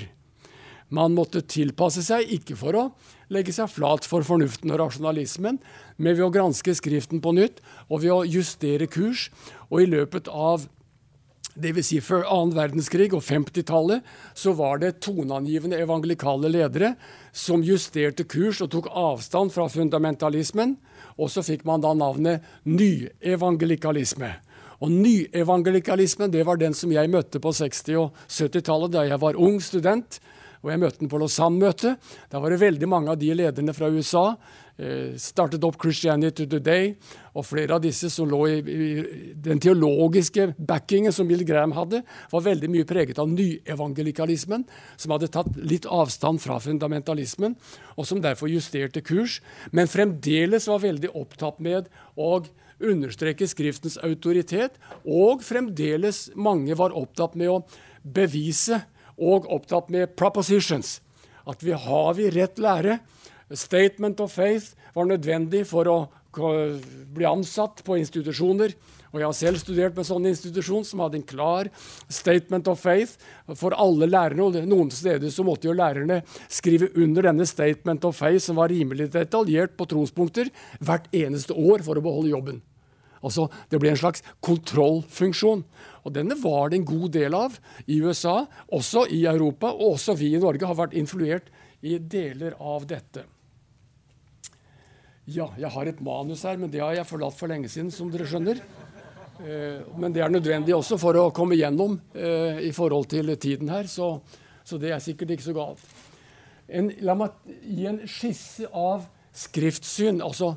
[0.94, 2.84] Man måtte tilpasse seg, ikke for å
[3.32, 5.58] legge seg flat for fornuften og rasjonalismen,
[5.96, 9.30] men ved å granske Skriften på nytt og ved å justere kurs.
[9.72, 10.68] Og i løpet av
[11.54, 11.86] Dvs.
[11.86, 14.02] Si før annen verdenskrig og 50-tallet
[14.34, 16.94] så var det toneangivende evangelikale ledere
[17.30, 20.74] som justerte kurs og tok avstand fra fundamentalismen.
[21.18, 24.32] Og så fikk man da navnet nyevangelikalisme.
[24.82, 29.38] Og Nyevangelikalismen det var den som jeg møtte på 60- og 70-tallet da jeg var
[29.40, 30.18] ung student.
[30.64, 32.00] Og jeg møtte den på Lausanne-møtet.
[32.32, 34.30] Da var det veldig mange av de lederne fra USA
[35.20, 36.94] startet opp Christianity Today,
[37.34, 38.56] og flere av disse som lå i
[39.38, 42.00] den teologiske backingen som Bill Graham hadde,
[42.32, 44.66] var veldig mye preget av nyevangelikalismen,
[44.98, 47.54] som hadde tatt litt avstand fra fundamentalismen,
[47.94, 52.42] og som derfor justerte kurs, men fremdeles var veldig opptatt med å
[52.84, 54.74] understreke Skriftens autoritet,
[55.06, 57.62] og fremdeles mange var opptatt med å
[58.02, 58.82] bevise
[59.14, 60.98] og opptatt med propositions.
[61.46, 62.98] At vi har vi rett lære,
[63.54, 65.98] Statement of faith var nødvendig for å
[67.14, 68.74] bli ansatt på institusjoner.
[69.14, 71.68] Og jeg har selv studert med sånn institusjon som hadde en klar
[72.10, 73.14] statement of faith
[73.54, 74.42] for alle lærerne.
[74.48, 78.74] og Noen steder så måtte jo lærerne skrive under denne statement of faith, som var
[78.74, 80.50] rimelig detaljert på trospunkter,
[80.82, 82.62] hvert eneste år for å beholde jobben.
[83.22, 85.64] Altså, Det ble en slags kontrollfunksjon.
[86.04, 90.18] Og denne var det en god del av i USA, også i Europa, og også
[90.18, 91.48] vi i Norge har vært influert
[91.82, 93.24] i deler av dette.
[95.24, 98.10] Ja, jeg har et manus her, men det har jeg forlatt for lenge siden, som
[98.12, 98.58] dere skjønner.
[99.40, 103.72] Eh, men det er nødvendig også for å komme gjennom eh, i forhold til tiden
[103.72, 104.18] her, så,
[104.68, 105.86] så det er sikkert ikke så galt.
[106.68, 110.52] En, la meg gi en skisse av skriftsyn, altså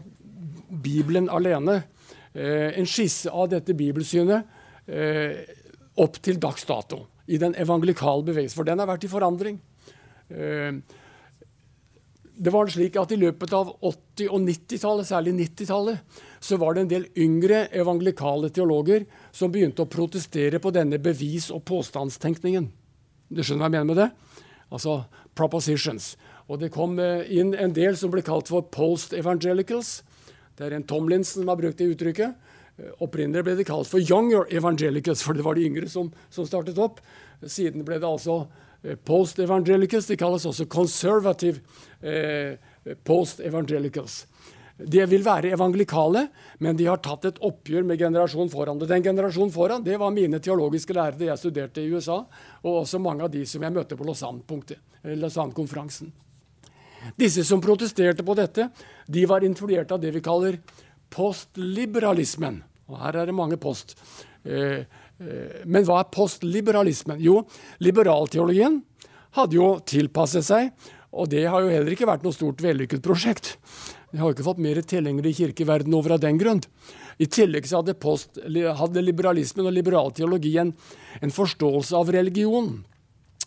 [0.67, 1.79] Bibelen alene.
[2.35, 4.55] Eh, en skisse av dette bibelsynet
[5.99, 9.57] opp til dags dato i den evangelikale bevegelsen, for den har vært i forandring
[12.37, 16.83] det var slik at I løpet av 80- og 90-tallet, særlig 90-tallet, så var det
[16.83, 22.67] en del yngre evangelikale teologer som begynte å protestere på denne bevis- og påstandstenkningen.
[23.33, 24.09] Du skjønner hva jeg mener med det?
[24.69, 24.99] Altså
[25.37, 26.13] propositions.
[26.47, 30.03] Og det kom eh, inn en del som ble kalt for post-evangelicals.
[30.57, 32.53] Det er en Tomlinson som har brukt det uttrykket.
[32.77, 36.45] Eh, opprinnelig ble det kalt for younger evangelicals, for det var de yngre som, som
[36.45, 37.01] startet opp.
[37.41, 38.43] Siden ble det altså
[38.83, 40.05] Eh, post-evangelicals.
[40.05, 41.61] De kalles også conservative
[42.01, 42.57] eh,
[43.05, 44.25] post-evangelicals.
[44.77, 46.27] De vil være evangelikale,
[46.61, 48.77] men de har tatt et oppgjør med generasjonen foran.
[48.77, 52.19] Den generasjonen foran det var mine teologiske lærere jeg studerte i USA,
[52.61, 56.13] og også mange av de som jeg møtte på Lausanne-konferansen.
[57.17, 58.69] Disse som protesterte på dette,
[59.07, 60.59] de var influert av det vi kaller
[61.13, 62.61] postliberalismen.
[62.87, 63.97] Og her er det mange post.
[64.45, 64.85] Eh,
[65.17, 67.21] Eh, men hva er postliberalismen?
[67.23, 67.41] Jo,
[67.83, 68.81] liberalteologien
[69.37, 70.69] hadde jo tilpasset seg,
[71.17, 73.55] og det har jo heller ikke vært noe stort vellykket prosjekt.
[74.13, 76.61] Vi har ikke fått mer tilhengere i kirkeverden over av den grunn.
[77.17, 80.75] I tillegg så hadde, post, hadde liberalismen og liberalteologien
[81.21, 82.69] en forståelse av religion,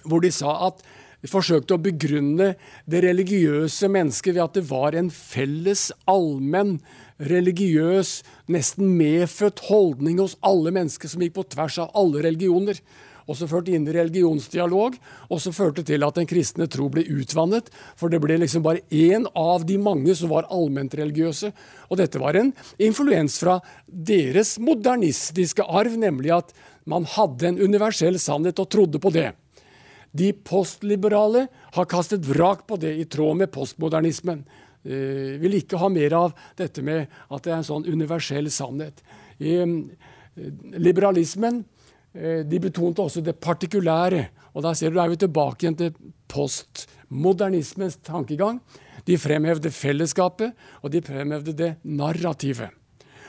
[0.03, 0.83] hvor de sa at
[1.21, 2.55] de forsøkte å begrunne
[2.89, 6.79] det religiøse mennesket ved at det var en felles, allmenn
[7.21, 12.81] religiøs, nesten medfødt holdning hos alle mennesker som gikk på tvers av alle religioner.
[13.31, 14.97] Og som førte inn i religionsdialog,
[15.31, 17.69] og som førte til at den kristne tro ble utvannet.
[17.95, 21.53] For det ble liksom bare én av de mange som var allment religiøse.
[21.89, 22.51] Og dette var en
[22.83, 26.51] influens fra deres modernistiske arv, nemlig at
[26.91, 29.31] man hadde en universell sannhet og trodde på det.
[30.11, 34.43] De postliberale har kastet vrak på det i tråd med postmodernismen
[34.83, 39.05] eh, vil ikke ha mer av dette med at det er en sånn universell sannhet.
[39.39, 39.77] I eh,
[40.81, 41.63] liberalismen
[42.13, 44.29] de betonte også det partikulære.
[44.55, 45.95] Og da ser du, er vi tilbake igjen til
[46.31, 48.59] postmodernismens tankegang.
[49.07, 52.71] De fremhevde fellesskapet, og de fremhevde det narrativet.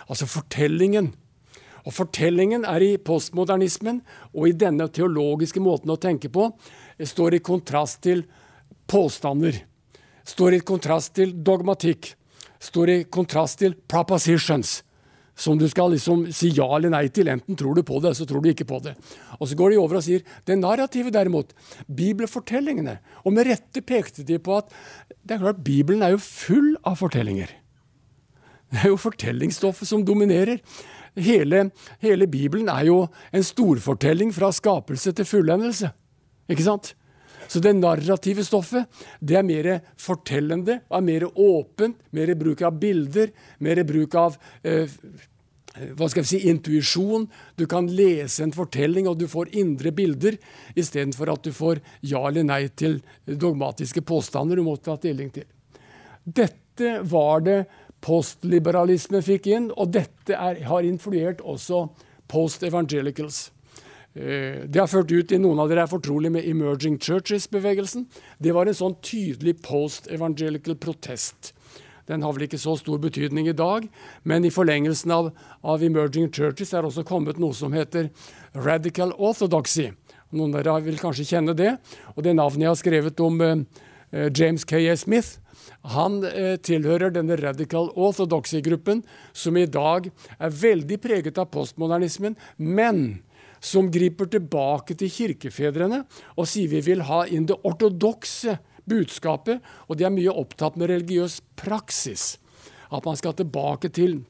[0.10, 1.13] Altså fortellingen.
[1.86, 4.04] Og Fortellingen er i postmodernismen
[4.36, 6.52] og i denne teologiske måten å tenke på
[7.02, 8.22] står i kontrast til
[8.86, 9.63] påstander
[10.28, 12.13] står i kontrast til dogmatikk,
[12.62, 14.82] står i kontrast til propositions,
[15.41, 17.32] som du skal liksom si ja eller nei til.
[17.32, 18.93] Enten tror du på det, eller så tror du ikke på det.
[19.39, 21.56] Og Så går de over og sier det narrativet, derimot,
[21.88, 22.99] bibelfortellingene.
[23.25, 24.69] Og med rette pekte de på at
[25.23, 27.49] det er klart Bibelen er jo full av fortellinger.
[28.71, 30.62] Det er jo fortellingsstoffet som dominerer.
[31.19, 33.01] Hele, hele Bibelen er jo
[33.34, 35.91] en storfortelling fra skapelse til fullendelse.
[36.51, 36.93] Ikke sant?
[37.51, 38.88] Så det narrative stoffet
[39.19, 39.67] det er mer
[39.99, 44.88] fortellende, er mer åpent, mer bruk av bilder, mer bruk av eh,
[45.71, 47.27] hva skal jeg si, intuisjon.
[47.55, 50.38] Du kan lese en fortelling, og du får indre bilder,
[50.75, 55.47] istedenfor at du får ja eller nei til dogmatiske påstander du må ta stilling til.
[56.23, 57.63] Dette var det
[58.03, 61.86] postliberalisme fikk inn, og dette er, har influert også
[62.31, 63.49] post-evangelicals.
[64.13, 68.07] Eh, det har ført ut i Noen av dere er fortrolig med Emerging Churches-bevegelsen.
[68.39, 71.53] Det var en sånn tydelig post-evangelical protest.
[72.12, 73.86] Den har vel ikke så stor betydning i dag,
[74.28, 75.30] men i forlengelsen av,
[75.63, 78.10] av Emerging Churches er også kommet noe som heter
[78.52, 79.93] Radical Orthodoxy.
[80.36, 81.78] Noen av dere vil kanskje kjenne det.
[82.17, 83.63] Og det navnet jeg har skrevet om eh,
[84.12, 84.95] eh James K.A.
[85.00, 85.39] Smith,
[85.95, 93.21] han eh, tilhører denne Radical Orthodoxy-gruppen, som i dag er veldig preget av postmodernismen, men
[93.62, 96.02] som griper tilbake til kirkefedrene
[96.36, 98.58] og sier vi vil ha inn det ortodokse
[98.89, 102.36] budskapet, og de er mye opptatt med religiøs praksis.
[102.91, 104.22] At man skal tilbake til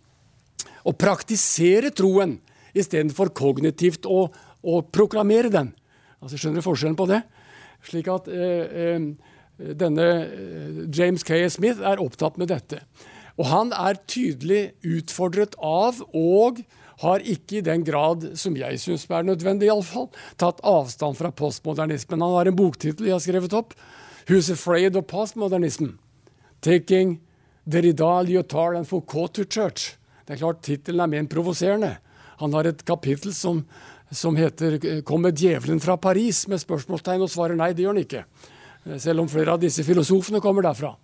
[0.85, 2.39] å praktisere troen
[2.77, 4.25] istedenfor kognitivt å,
[4.61, 5.71] å, proklamere den.
[6.21, 7.21] Altså, skjønner du forskjellen på det?
[7.87, 11.41] Slik at eh, eh, denne eh, James K.
[11.51, 12.83] Smith er opptatt med dette.
[13.39, 16.61] Og han er tydelig utfordret av og
[17.01, 21.17] har ikke i den grad som jeg syns er nødvendig, i alle fall, tatt avstand
[21.17, 22.21] fra postmodernismen.
[22.21, 23.73] Han har en boktittel jeg har skrevet opp
[24.27, 25.97] Who's afraid of postmodernism?
[26.61, 27.19] Taking
[27.67, 29.97] Derrida, Lyotard and Foucault to church.
[30.25, 31.97] Det er klart Tittelen er mer provoserende.
[32.41, 33.65] Han har et kapittel som,
[34.11, 38.23] som heter 'Kommer djevelen fra Paris?' med spørsmålstegn, og svarer nei, det gjør han ikke.
[38.85, 40.95] Eh, selv om flere av disse filosofene kommer derfra.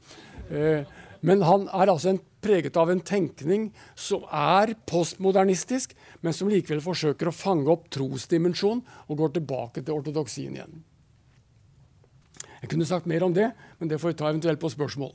[0.50, 0.86] Eh,
[1.22, 6.82] men han er altså en, preget av en tenkning som er postmodernistisk, men som likevel
[6.82, 10.84] forsøker å fange opp trosdimensjon og går tilbake til ortodoksien igjen.
[12.62, 15.14] Jeg kunne sagt mer om det, men det får vi ta eventuelt på spørsmål.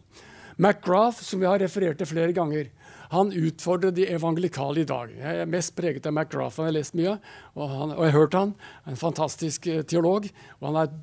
[0.61, 2.68] McGrath, som vi har referert til flere ganger,
[3.12, 5.11] han utfordrer de evangelikale i dag.
[5.16, 7.16] Jeg er mest preget av McGrath, han har lest mye,
[7.57, 8.55] og, han, og jeg har hørt han.
[8.88, 10.28] En fantastisk eh, teolog.
[10.61, 10.94] og han er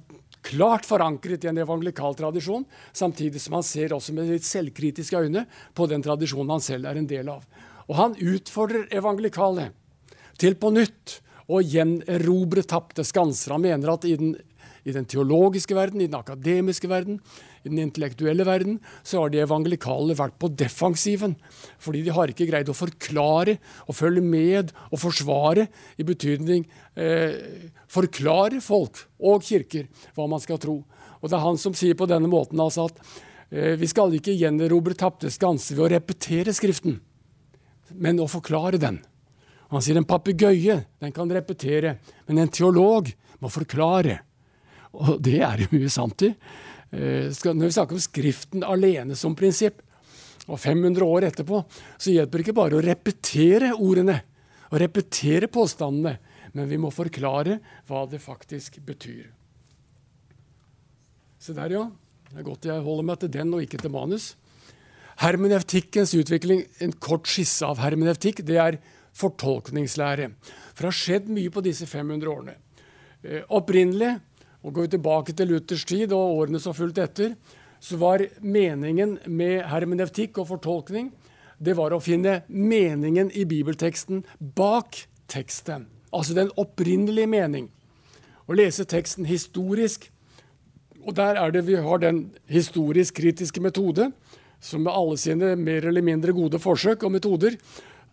[0.45, 5.45] klart forankret i en evangelikal tradisjon, samtidig som han ser også med litt selvkritiske øyne
[5.75, 7.43] på den tradisjonen han selv er en del av.
[7.89, 9.71] Og han utfordrer evangelikale
[10.39, 13.55] til på nytt å gjenerobre tapte skanser.
[13.55, 14.35] Han mener at i den
[14.89, 17.19] i den teologiske verden, i den akademiske verden,
[17.63, 21.35] i den intellektuelle verden, så har de evangelikale vært på defensiven.
[21.81, 25.67] Fordi de har ikke greid å forklare og følge med og forsvare,
[25.99, 27.35] i betydning eh,
[27.91, 30.79] forklare folk og kirker hva man skal tro.
[31.19, 32.99] Og det er han som sier på denne måten altså at
[33.51, 36.99] eh, vi skal ikke gjenerobre tapte skanser ved å repetere Skriften,
[37.95, 39.01] men å forklare den.
[39.69, 40.79] Han sier en papegøye
[41.13, 44.21] kan repetere, men en teolog må forklare.
[44.97, 46.31] Og det er jo mye sant i.
[46.89, 49.83] Eh, når vi snakker om Skriften alene som prinsipp,
[50.49, 51.61] og 500 år etterpå,
[52.01, 54.15] så hjelper det ikke bare å repetere ordene
[54.69, 56.15] og repetere påstandene,
[56.57, 59.27] men vi må forklare hva det faktisk betyr.
[61.39, 61.87] Se der, ja.
[62.29, 64.31] Det er godt jeg holder meg til den og ikke til manus.
[65.21, 68.77] Hermenevtikkens utvikling, en kort skisse av hermenevtikk, det er
[69.17, 70.29] fortolkningslære.
[70.73, 72.55] For det har skjedd mye på disse 500 årene.
[73.23, 74.13] Eh, opprinnelig
[74.63, 77.35] og Går vi tilbake til Luthers tid og årene som fulgte etter,
[77.79, 81.13] så var meningen med hermenevtikk og fortolkning
[81.59, 85.87] det var å finne meningen i bibelteksten bak teksten.
[86.15, 87.67] Altså den opprinnelige mening.
[88.47, 90.07] Å lese teksten historisk.
[91.03, 94.09] Og der er det vi har den historisk-kritiske metode,
[94.59, 97.55] som med alle sine mer eller mindre gode forsøk og metoder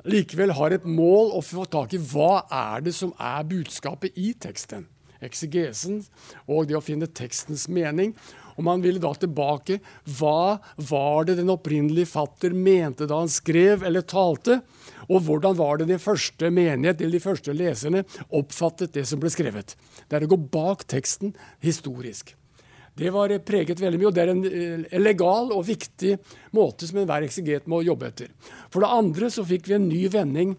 [0.06, 4.32] likevel har et mål å få tak i hva er det som er budskapet i
[4.38, 4.84] teksten
[5.24, 6.02] eksegesen
[6.46, 8.14] og det å finne tekstens mening.
[8.56, 9.78] Og man ville da tilbake.
[10.18, 14.62] Hva var det den opprinnelige fatter mente da han skrev eller talte?
[15.10, 18.02] Og hvordan var det den første menighet eller de første leserne
[18.34, 19.76] oppfattet det som ble skrevet?
[20.08, 22.32] Det er å gå bak teksten historisk.
[22.96, 26.14] Det var preget veldig mye, og det er en legal og viktig
[26.56, 28.30] måte som enhver ekseget må jobbe etter.
[28.72, 30.54] For det andre så fikk vi en ny vending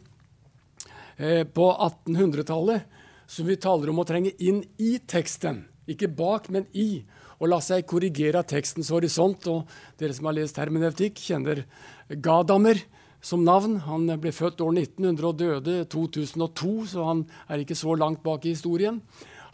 [1.17, 2.96] eh, på 1800-tallet
[3.27, 5.65] som vi taler om å trenge inn i teksten.
[5.87, 7.03] Ikke bak, men i.
[7.37, 9.47] Og la seg korrigere av tekstens horisont.
[9.51, 9.67] Og
[9.99, 11.65] dere som har lest hermeneutikk, kjenner
[12.09, 12.81] Gadamer
[13.23, 13.77] som navn.
[13.85, 18.45] Han ble født år 1900 og døde 2002, så han er ikke så langt bak
[18.45, 19.01] i historien.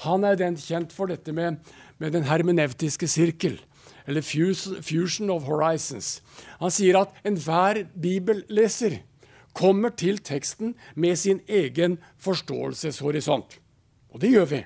[0.03, 1.61] Han er den kjent for dette med,
[2.01, 3.59] med den hermeneutiske sirkel,
[4.09, 6.17] eller fusion of horizons.
[6.59, 8.99] Han sier at enhver bibelleser
[9.53, 13.62] kommer til teksten med sin egen forståelseshorisont.
[14.13, 14.61] Og det gjør vi.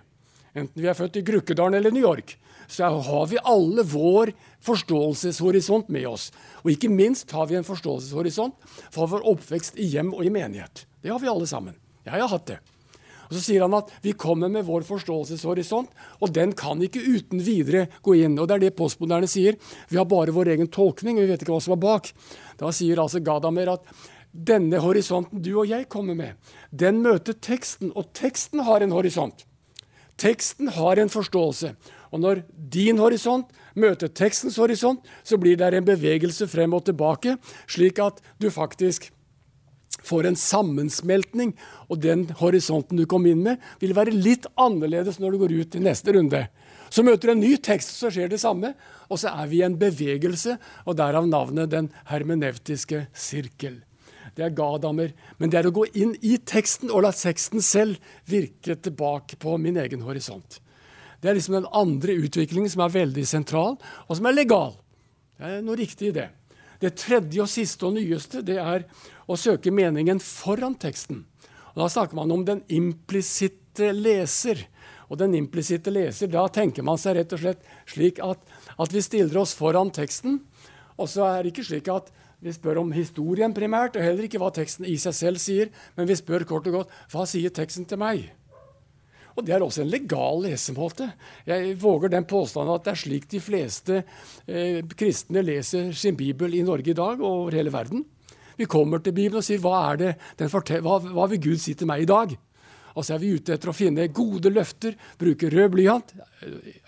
[0.58, 2.36] Enten vi er født i Grukkedalen eller New York,
[2.68, 4.34] så har vi alle vår
[4.66, 6.32] forståelseshorisont med oss.
[6.66, 8.58] Og ikke minst har vi en forståelseshorisont
[8.92, 10.84] for vår oppvekst i hjem og i menighet.
[11.02, 11.78] Det har vi alle sammen.
[12.04, 12.58] Jeg har hatt det.
[13.28, 15.90] Og Så sier han at vi kommer med vår forståelseshorisont,
[16.24, 18.38] og den kan ikke uten videre gå inn.
[18.40, 19.58] Og Det er det postmoderne sier.
[19.92, 22.12] Vi har bare vår egen tolkning, vi vet ikke hva som er bak.
[22.58, 23.84] Da sier altså Gadamer at
[24.32, 26.34] denne horisonten du og jeg kommer med,
[26.72, 29.46] den møter teksten, og teksten har en horisont.
[30.18, 31.76] Teksten har en forståelse.
[32.12, 32.42] Og når
[32.74, 37.38] din horisont møter tekstens horisont, så blir det en bevegelse frem og tilbake,
[37.70, 39.12] slik at du faktisk
[40.08, 41.54] får en sammensmeltning.
[41.92, 45.78] Og den horisonten du kom inn med, vil være litt annerledes når du går ut
[45.78, 46.48] i neste runde.
[46.90, 48.74] Så møter du en ny tekst, så skjer det samme.
[49.12, 50.58] Og så er vi i en bevegelse,
[50.88, 53.84] og derav navnet Den hermenevtiske sirkel.
[54.38, 55.14] Det er Gadamer.
[55.42, 57.98] Men det er å gå inn i teksten og la teksten selv
[58.30, 60.60] virke tilbake på min egen horisont.
[61.18, 64.76] Det er liksom den andre utviklingen som er veldig sentral, og som er legal.
[65.38, 66.28] Det er noe riktig i det.
[66.78, 68.86] Det tredje og siste og nyeste det er
[69.26, 71.24] å søke meningen foran teksten.
[71.74, 74.62] Og da snakker man om den implisitte leser.
[75.10, 78.38] Og den implisitte leser, Da tenker man seg rett og slett slik at,
[78.78, 80.42] at vi stiller oss foran teksten.
[80.98, 82.12] Og så er det ikke slik at
[82.44, 86.10] vi spør om historien primært, og heller ikke hva teksten i seg selv sier, men
[86.10, 88.28] vi spør kort og godt hva sier teksten til meg?
[89.38, 91.12] Og Det er også en legal lesemåte.
[91.46, 94.00] Jeg våger den påstanden at det er slik de fleste
[94.50, 98.02] eh, kristne leser sin bibel i Norge i dag og over hele verden.
[98.58, 102.10] Vi kommer til Bibelen og sier hva, hva, hva vil Gud si til meg i
[102.10, 102.34] dag?
[102.98, 106.16] Og så er vi ute etter å finne gode løfter, bruke rød blyant.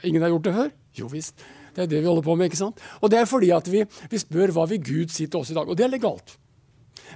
[0.09, 0.71] Ingen har gjort det før?
[0.97, 1.45] Jo visst.
[1.79, 2.51] Det er det vi holder på med.
[2.51, 2.83] ikke sant?
[2.99, 5.55] Og det er fordi at vi, vi spør hva vil Gud si til oss i
[5.55, 5.69] dag.
[5.69, 6.35] Og det er legalt.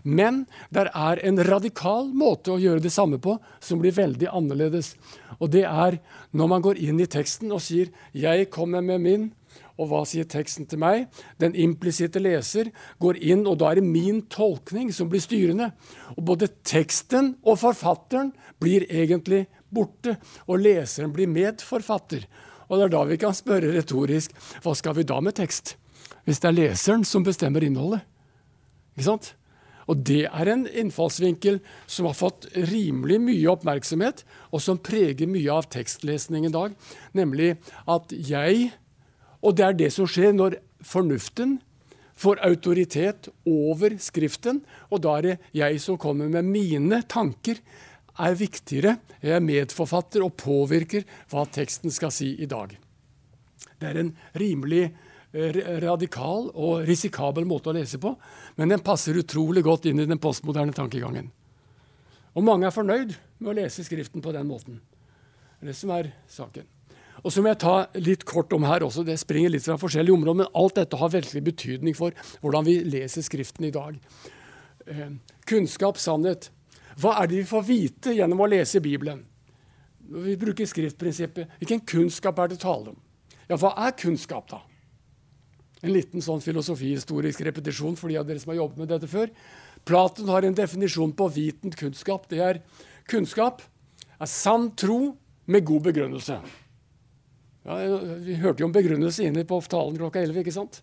[0.01, 4.93] Men det er en radikal måte å gjøre det samme på som blir veldig annerledes.
[5.37, 5.99] Og det er
[6.31, 9.31] når man går inn i teksten og sier 'Jeg kommer med min',
[9.77, 11.07] og hva sier teksten til meg?
[11.41, 15.71] Den implisitte leser går inn, og da er det min tolkning som blir styrende.
[16.17, 22.27] Og både teksten og forfatteren blir egentlig borte, og leseren blir medforfatter.
[22.73, 25.75] Og det er da vi kan spørre retorisk hva skal vi da med tekst?
[26.25, 28.01] Hvis det er leseren som bestemmer innholdet.
[28.97, 29.33] Ikke sant?
[29.87, 31.59] Og Det er en innfallsvinkel
[31.91, 34.23] som har fått rimelig mye oppmerksomhet,
[34.55, 36.71] og som preger mye av tekstlesning i dag.
[37.13, 38.71] Nemlig at jeg
[39.43, 41.57] Og det er det som skjer når fornuften
[42.15, 47.59] får autoritet over Skriften, og da er det jeg som kommer med mine tanker,
[48.19, 48.97] er viktigere.
[49.23, 52.75] Jeg er medforfatter og påvirker hva teksten skal si i dag.
[53.79, 54.91] Det er en rimelig
[55.33, 58.11] radikal og risikabel måte å lese på,
[58.59, 61.31] men den passer utrolig godt inn i den postmoderne tankegangen.
[62.33, 64.79] Og mange er fornøyd med å lese Skriften på den måten.
[65.57, 66.69] Det er det som er saken.
[67.23, 70.13] Og så må jeg ta litt kort om her også, Det springer litt fra forskjellige
[70.13, 72.11] områder, men alt dette har veldig betydning for
[72.41, 73.97] hvordan vi leser Skriften i dag.
[74.87, 75.13] Eh,
[75.45, 76.49] kunnskap, sannhet.
[76.99, 79.23] Hva er det vi får vite gjennom å lese Bibelen?
[80.03, 81.57] Vi bruker skriftprinsippet.
[81.61, 82.99] Hvilken kunnskap er det tale om?
[83.49, 84.61] Ja, hva er kunnskap, da?
[85.83, 89.31] En liten sånn filosofihistorisk repetisjon for de av dere som har jobbet med dette før.
[89.83, 92.29] Platon har en definisjon på vitent kunnskap.
[92.31, 92.61] Det er
[93.09, 93.63] kunnskap
[94.23, 95.15] er sann tro
[95.51, 96.37] med god begrunnelse.
[97.63, 97.75] Ja,
[98.23, 100.39] vi hørte jo om begrunnelse inne på talen klokka 11.
[100.43, 100.81] ikke sant?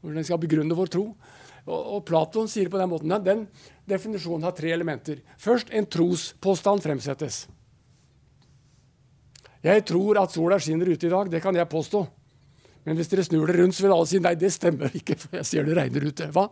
[0.00, 1.04] Hvordan skal begrunne vår tro.
[1.70, 3.46] Og, og Platon sier på den måten at den
[3.88, 5.22] definisjonen har tre elementer.
[5.38, 7.44] Først en trospåstand fremsettes.
[9.62, 11.30] Jeg tror at sola skinner ute i dag.
[11.30, 12.00] Det kan jeg påstå.
[12.88, 15.36] Men hvis dere snur det rundt, så vil alle si nei, det stemmer ikke, for
[15.36, 16.30] jeg ser det regner ute.
[16.32, 16.46] Hva?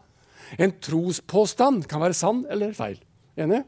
[0.61, 2.99] En trospåstand kan være sann eller feil.
[3.41, 3.63] Enig?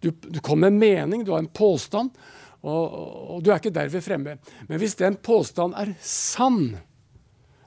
[0.00, 2.14] Du, du kommer med mening, du har en påstand,
[2.62, 4.36] og, og, du er ikke derved fremme.
[4.68, 6.78] Men hvis den påstanden er sann,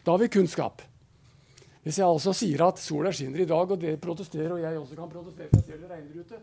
[0.01, 0.82] da har vi kunnskap.
[1.84, 4.97] Hvis jeg altså sier at sola skinner i dag, og dere protesterer, og jeg også
[4.97, 6.41] kan protestere, for jeg ser det regner ute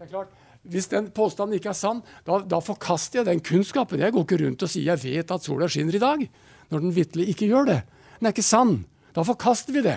[0.00, 0.28] er klart,
[0.62, 4.00] Hvis den påstanden ikke er sann, da, da forkaster jeg den kunnskapen.
[4.02, 6.24] Jeg går ikke rundt og sier jeg vet at sola skinner i dag
[6.68, 7.76] når den vitterlig ikke gjør det.
[8.18, 8.74] Den er ikke sann.
[9.14, 9.96] Da forkaster vi det.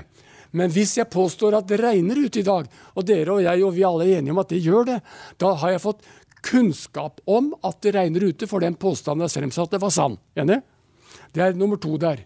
[0.56, 3.74] Men hvis jeg påstår at det regner ute i dag, og dere og jeg og
[3.76, 5.00] vi alle er enige om at det gjør det,
[5.42, 6.06] da har jeg fått
[6.46, 10.18] kunnskap om at det regner ute, for den påstanden jeg fremsatte, var sann.
[10.38, 10.62] Enig?
[11.34, 12.24] Det er nummer to der.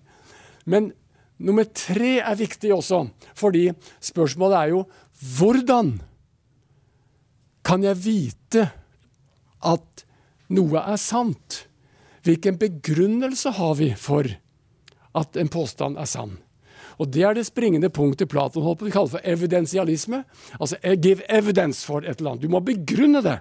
[0.65, 0.91] Men
[1.37, 3.05] nummer tre er viktig også,
[3.35, 3.69] fordi
[4.03, 4.83] spørsmålet er jo
[5.37, 5.95] hvordan
[7.65, 8.65] kan jeg vite
[9.65, 10.05] at
[10.53, 11.65] noe er sant?
[12.25, 14.27] Hvilken begrunnelse har vi for
[15.15, 16.37] at en påstand er sann?
[16.99, 20.23] Og Det er det springende punktet Platon holdt på vi kaller for evidensialisme.
[20.59, 22.45] Altså give evidence for et eller annet.
[22.45, 23.39] Du må begrunne det.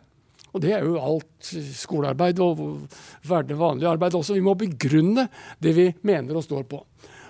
[0.54, 2.88] Og det er jo alt skolearbeid og
[3.26, 4.34] vanlig arbeid også.
[4.34, 5.28] Vi må begrunne
[5.62, 6.82] det vi mener og står på.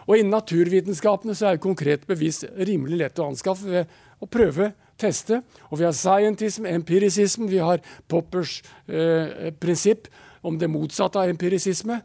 [0.04, 5.40] Og innen naturvitenskapene så er konkret bevis rimelig lett å anskaffe ved å prøve, teste.
[5.70, 10.06] Og vi har scientism, empirisism, vi har Poppers eh, prinsipp
[10.44, 11.98] om det motsatte av empirisisme.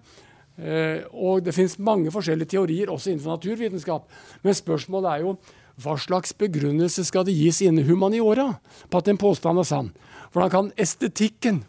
[0.59, 4.07] Eh, og det fins mange forskjellige teorier også innenfor naturvitenskap.
[4.43, 5.35] Men spørsmålet er jo
[5.79, 8.49] hva slags begrunnelse skal det gis innen humaniora
[8.89, 9.93] på at en påstand er sann?
[10.33, 11.63] Hvordan kan estetikken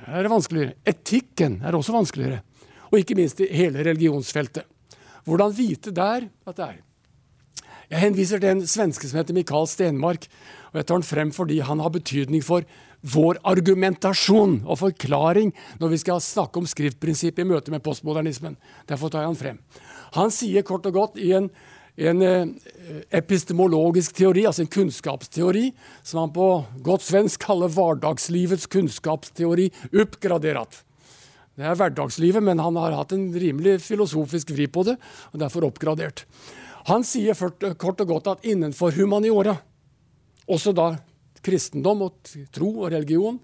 [0.00, 0.74] Det er vanskeligere.
[0.88, 2.40] Etikken er også vanskeligere.
[2.90, 4.64] Og ikke minst i hele religionsfeltet.
[5.30, 6.78] Hvordan vite der at det er?
[7.90, 10.26] Jeg henviser til en svenske som heter Mikael Stenmark.
[10.72, 12.66] og Jeg tar han frem fordi han har betydning for
[13.02, 18.56] vår argumentasjon og forklaring når vi skal snakke om skriftprinsippet i møte med postmodernismen.
[18.88, 19.60] Derfor tar jeg han frem.
[20.18, 21.50] Han sier kort og godt i en
[22.00, 22.46] en eh,
[23.12, 25.66] epistemologisk teori, altså en kunnskapsteori,
[26.02, 26.46] som han på
[26.86, 29.66] godt svensk kaller hverdagslivets kunnskapsteori
[30.00, 30.80] oppgradert.
[31.60, 34.94] Det er hverdagslivet, men han har hatt en rimelig filosofisk vri på det,
[35.28, 36.22] og derfor oppgradert.
[36.88, 37.36] Han sier
[37.76, 39.58] kort og godt at innenfor humaniora,
[40.48, 40.94] også da
[41.44, 43.36] kristendom og tro og religion,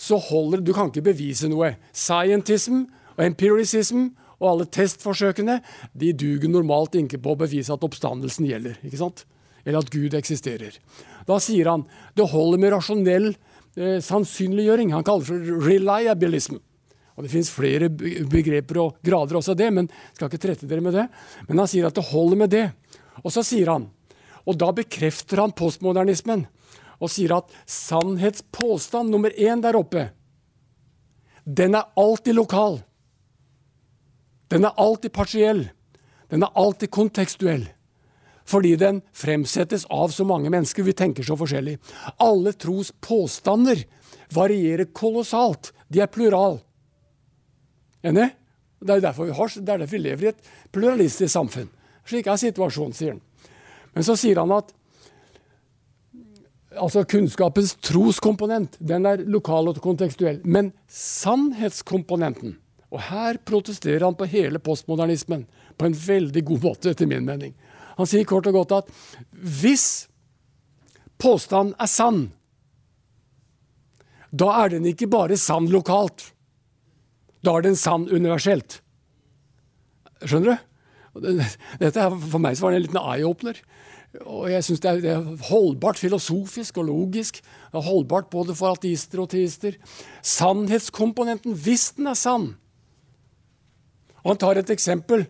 [0.00, 1.74] så holder Du kan ikke bevise noe.
[1.92, 2.86] Scientism
[3.18, 4.08] og empiricism
[4.40, 5.60] og alle testforsøkene
[5.92, 8.80] de duger normalt ikke på å bevise at oppstandelsen gjelder.
[8.82, 9.26] ikke sant?
[9.62, 10.80] Eller at Gud eksisterer.
[11.28, 11.84] Da sier han
[12.16, 13.28] det holder med rasjonell
[13.76, 14.96] eh, sannsynliggjøring.
[14.96, 16.58] Han kaller det for reliabilism.
[17.22, 20.66] Og Det finnes flere begreper og grader også av det, men jeg skal ikke trette
[20.66, 21.04] dere med det.
[21.46, 22.64] Men han sier at det holder med det.
[23.22, 23.84] Og så sier han,
[24.42, 26.48] og da bekrefter han postmodernismen,
[26.98, 30.08] og sier at sannhetspåstand nummer én der oppe,
[31.46, 32.80] den er alltid lokal.
[34.50, 35.62] Den er alltid partiell.
[36.26, 37.68] Den er alltid kontekstuell.
[38.42, 40.82] Fordi den fremsettes av så mange mennesker.
[40.82, 41.78] Vi tenker så forskjellig.
[42.18, 43.86] Alle tros påstander
[44.34, 45.70] varierer kolossalt.
[45.86, 46.58] De er plural.
[48.02, 48.30] Enig?
[48.82, 51.68] Det er derfor vi, har, det er derfor vi lever i et pluralistisk samfunn.
[52.08, 53.20] Slik er situasjonen, sier han.
[53.94, 54.72] Men så sier han at
[56.80, 60.40] altså kunnskapens troskomponent den er lokal og kontekstuell.
[60.42, 62.56] Men sannhetskomponenten
[62.92, 65.46] og her protesterer han på hele postmodernismen
[65.80, 67.54] på en veldig god måte, etter min mening.
[67.96, 68.92] Han sier kort og godt at
[69.32, 69.86] hvis
[71.22, 72.26] påstanden er sann,
[74.32, 76.31] da er den ikke bare sann lokalt.
[77.42, 78.80] Da er den sann universelt.
[80.22, 80.68] Skjønner du?
[81.82, 83.58] Dette er, For meg så var det en liten eye-opener.
[84.28, 87.40] Og jeg syns det, er holdbart filosofisk og logisk.
[87.72, 89.78] Holdbart både for ateister og teister.
[90.20, 92.52] Sannhetskomponenten, hvis den er sann,
[94.22, 95.24] og han tar et eksempel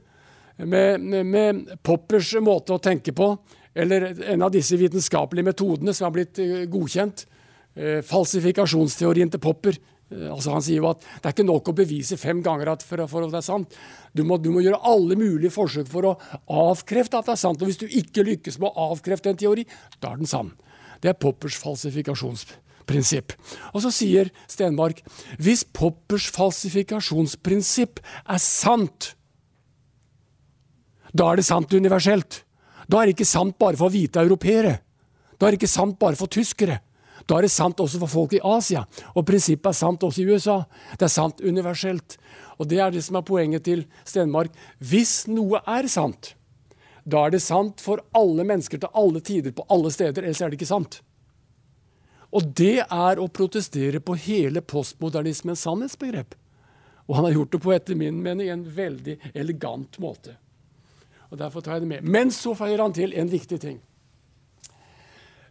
[0.56, 3.30] med, med, med, Poppers måte å tenke på,
[3.72, 7.24] eller en av disse vitenskapelige metodene som har blitt eh, godkjent.
[7.72, 9.78] Eh, falsifikasjonsteorien til Popper.
[10.12, 12.84] Eh, altså Han sier jo at det er ikke nok å bevise fem ganger at
[12.86, 13.78] for, for at det er sant.
[14.16, 16.16] Du må, du må, gjøre alle mulige forsøk for å
[16.62, 17.62] avkrefte at det er sant.
[17.62, 19.66] Og hvis du ikke lykkes med å avkrefte en teori,
[20.00, 20.52] da er den sann.
[21.02, 23.34] Det er Poppers falsifikasjonsprinsipp.
[23.72, 25.02] Og så sier Stenmark
[25.42, 29.14] hvis Poppers falsifikasjonsprinsipp er sant,
[31.12, 32.42] da er det sant universelt.
[32.88, 34.78] Da er det ikke sant bare for hvite europeere.
[35.36, 36.78] Da er det ikke sant bare for tyskere.
[37.26, 38.84] Da er det sant også for folk i Asia.
[39.14, 40.58] Og prinsippet er sant også i USA.
[40.98, 42.16] Det er sant universelt.
[42.58, 44.52] Og det er det som er poenget til Stenmark.
[44.78, 46.34] Hvis noe er sant,
[47.04, 50.52] da er det sant for alle mennesker til alle tider på alle steder, ellers er
[50.52, 51.00] det ikke sant.
[52.32, 56.36] Og det er å protestere på hele postmodernismens sannhetsbegrep.
[57.10, 60.38] Og han har gjort det på etter min mening en veldig elegant måte.
[61.32, 62.08] Og Derfor tar jeg det med.
[62.08, 63.80] Men så feier han til en viktig ting.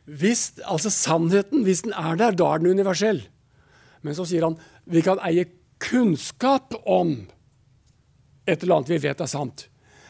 [0.05, 3.21] Hvis, altså Sannheten, hvis den er der, da er den universell.
[4.01, 4.57] Men så sier han
[4.89, 5.45] vi kan eie
[5.81, 7.13] kunnskap om
[8.49, 9.67] et eller annet vi vet er sant.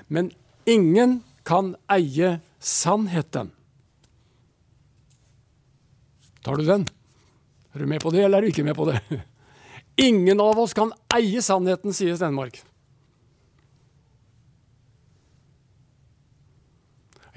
[0.07, 0.31] Men
[0.69, 3.51] ingen kan eie sannheten.
[6.41, 6.87] Tar du den?
[7.75, 8.99] Er du med på det, eller er du ikke med på det?
[10.01, 12.57] Ingen av oss kan eie sannheten, sier Stenmark.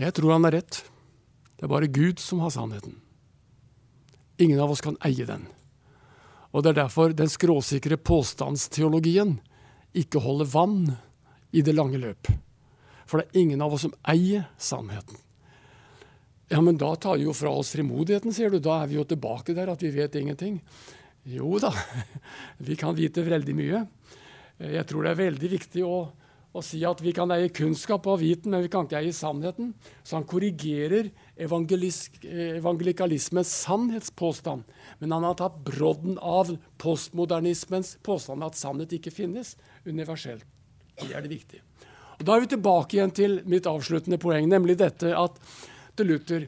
[0.00, 0.80] Jeg tror han er rett.
[1.64, 2.98] Det er bare Gud som har sannheten.
[4.36, 5.46] Ingen av oss kan eie den.
[6.52, 9.38] Og Det er derfor den skråsikre påstandsteologien
[9.96, 10.92] ikke holder vann
[11.56, 12.28] i det lange løp.
[13.08, 15.16] For det er ingen av oss som eier sannheten.
[16.52, 18.60] Ja, men da tar jo fra oss frimodigheten, sier du.
[18.60, 20.60] Da er vi jo tilbake der at vi vet ingenting.
[21.24, 21.72] Jo da,
[22.68, 23.86] vi kan vite veldig mye.
[24.60, 26.10] Jeg tror det er veldig viktig å,
[26.54, 29.72] og si at vi kan eie kunnskap og viten, men vi kan ikke eie sannheten.
[30.06, 34.62] Så han korrigerer evangelikalismens sannhetspåstand.
[35.00, 40.46] Men han har tatt brodden av postmodernismens påstand at sannhet ikke finnes universelt.
[40.94, 41.62] Det er det viktige.
[42.20, 45.34] Og Da er vi tilbake igjen til mitt avsluttende poeng, nemlig dette at
[45.98, 46.46] til Luther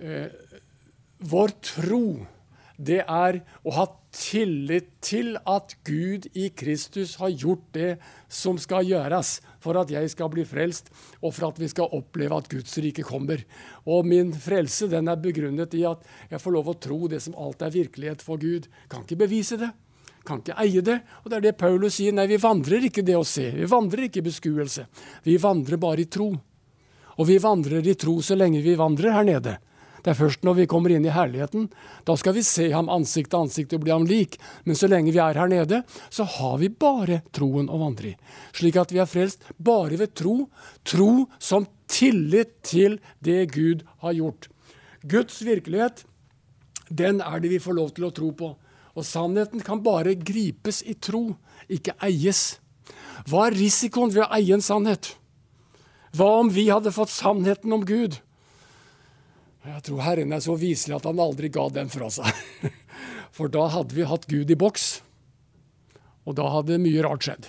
[0.00, 0.28] eh,
[1.24, 2.26] Vår tro
[2.76, 3.84] det er å ha
[4.14, 7.90] tillit til at Gud i Kristus har gjort det
[8.30, 10.90] som skal gjøres for at jeg skal bli frelst,
[11.20, 13.42] og for at vi skal oppleve at Guds rike kommer.
[13.90, 17.36] Og min frelse den er begrunnet i at jeg får lov å tro det som
[17.40, 18.68] alt er virkelighet for Gud.
[18.88, 19.72] Kan ikke bevise det.
[20.24, 21.00] Kan ikke eie det.
[21.22, 22.14] Og det er det Paulus sier.
[22.16, 23.50] Nei, vi vandrer ikke det å se.
[23.52, 24.86] Vi vandrer ikke i beskuelse.
[25.26, 26.30] Vi vandrer bare i tro.
[27.14, 29.58] Og vi vandrer i tro så lenge vi vandrer her nede.
[30.04, 31.70] Det er først når vi kommer inn i herligheten.
[32.04, 34.36] Da skal vi se ham ansikt til ansikt og bli ham lik.
[34.68, 35.80] Men så lenge vi er her nede,
[36.12, 38.18] så har vi bare troen å vandre i.
[38.52, 40.50] Slik at vi er frelst bare ved tro.
[40.84, 44.50] Tro som tillit til det Gud har gjort.
[45.08, 46.04] Guds virkelighet,
[46.92, 48.52] den er det vi får lov til å tro på.
[48.94, 51.34] Og sannheten kan bare gripes i tro,
[51.72, 52.60] ikke eies.
[53.24, 55.14] Hva er risikoen ved å eie en sannhet?
[56.14, 58.20] Hva om vi hadde fått sannheten om Gud?
[59.64, 62.28] Jeg tror Herren er så viselig at han aldri ga den fra seg.
[63.36, 64.88] For da hadde vi hatt Gud i boks,
[66.24, 67.48] og da hadde mye rart skjedd.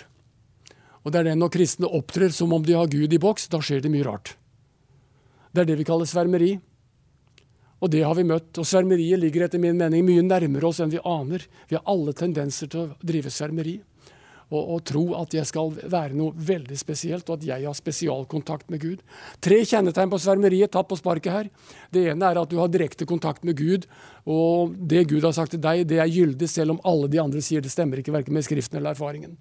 [1.04, 3.60] Og det er det når kristne opptrer som om de har Gud i boks, da
[3.62, 4.34] skjer det mye rart.
[5.52, 6.56] Det er det vi kaller svermeri.
[7.84, 8.50] Og det har vi møtt.
[8.58, 11.44] Og svermeriet ligger etter min mening mye nærmere oss enn vi aner.
[11.68, 13.76] Vi har alle tendenser til å drive svermeri
[14.46, 18.68] og, og, tro at jeg skal være noe veldig spesielt, og at jeg har spesialkontakt
[18.70, 19.00] med Gud.
[19.42, 21.48] Tre kjennetegn på svermeriet tatt på sparket her.
[21.90, 23.88] Det ene er at du har direkte kontakt med Gud,
[24.22, 27.42] og det Gud har sagt til deg, det er gyldig selv om alle de andre
[27.42, 29.34] sier det stemmer ikke, verken med Skriften eller erfaringen.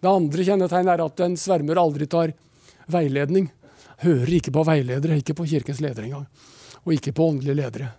[0.00, 2.32] Det andre kjennetegnet er at en svermer aldri tar
[2.90, 3.50] veiledning.
[4.00, 6.24] Hører ikke på veiledere, ikke på kirkens ledere engang.
[6.86, 7.90] Og ikke på åndelige ledere.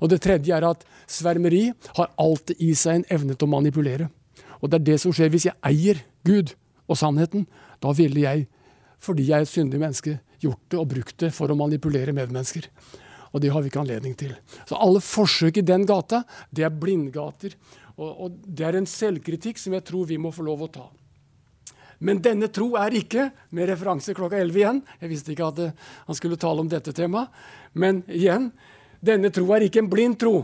[0.00, 1.66] Og det tredje er at svermeri
[1.98, 4.08] har alltid i seg en evne til å manipulere.
[4.62, 6.54] Og det er det som skjer hvis jeg eier Gud
[6.86, 7.46] og sannheten.
[7.82, 8.46] Da ville jeg,
[9.02, 12.68] fordi jeg er et syndig menneske, gjort det og brukt det for å manipulere medmennesker.
[13.32, 14.34] Og det har vi ikke anledning til.
[14.68, 17.54] Så alle forsøk i den gata, det er blindgater.
[17.96, 20.88] Og, og det er en selvkritikk som jeg tror vi må få lov å ta.
[22.02, 25.74] Men denne tro er ikke, med referanse klokka 11 igjen Jeg visste ikke at eh,
[26.08, 27.30] han skulle tale om dette temaet.
[27.78, 28.50] Men igjen,
[29.00, 30.42] denne tro er ikke en blind tro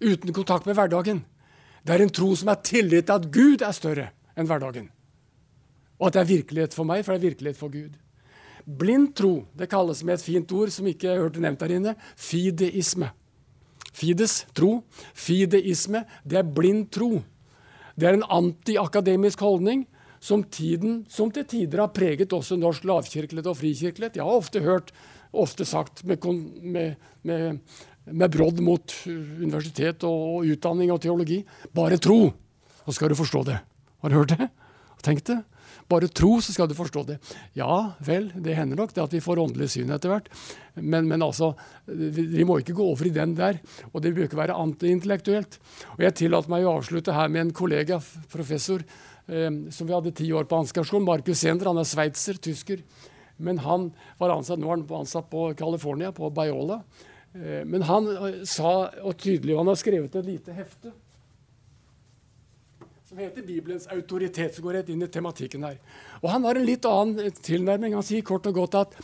[0.00, 1.24] uten kontakt med hverdagen.
[1.84, 4.90] Det er en tro som er tillit til at Gud er større enn hverdagen.
[6.00, 7.96] Og at det er virkelighet for meg, for det er virkelighet for Gud.
[8.64, 11.94] Blind tro det kalles med et fint ord som ikke jeg hørte nevnt der inne
[12.16, 13.10] fideisme.
[13.96, 14.82] Fides, tro.
[15.16, 17.22] Fideisme, det er blind tro.
[17.98, 19.84] Det er en antiakademisk holdning
[20.20, 24.20] som, tiden, som til tider har preget også norsk lavkirkelighet og frikirkelighet.
[24.20, 24.92] Jeg har ofte hørt,
[25.32, 26.24] ofte sagt med,
[26.62, 27.58] med, med
[28.12, 31.42] med brodd mot universitet og utdanning og teologi.
[31.76, 32.32] Bare tro,
[32.84, 33.60] så skal du forstå det.
[34.00, 34.50] Har du hørt det?
[35.04, 35.40] Tenk det.
[35.90, 37.16] Bare tro, så skal du forstå det.
[37.58, 40.28] Ja vel, det hender nok det at vi får åndelig syn etter hvert.
[40.76, 41.52] Men, men altså,
[41.86, 43.58] vi, må ikke gå over i den der.
[43.90, 45.58] Og det bør ikke være antiintellektuelt.
[45.96, 47.98] Og jeg tillater meg å avslutte her med en kollega,
[48.30, 48.84] professor,
[49.26, 51.08] eh, som vi hadde ti år på Ansgarskolen.
[51.08, 51.72] Markus Sender.
[51.72, 52.84] Han er sveitser, tysker.
[53.40, 53.90] Men han
[54.20, 56.82] var ansatt, nå er han ansatt på California, på Biola.
[57.34, 60.92] Eh, men han eh, sa, og tydelig, han har skrevet et lite hefte
[63.10, 65.80] som heter 'Bibelens autoritet', som går rett inn i tematikken her.
[66.22, 67.94] Og Han har en litt annen tilnærming.
[67.94, 68.94] Han sier kort og godt at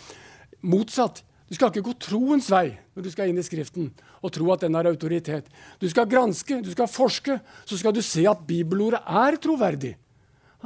[0.63, 1.25] motsatt.
[1.49, 3.91] Du skal ikke gå troens vei når du skal inn i Skriften
[4.23, 5.51] og tro at den har autoritet.
[5.83, 9.97] Du skal granske, du skal forske, så skal du se at bibelordet er troverdig.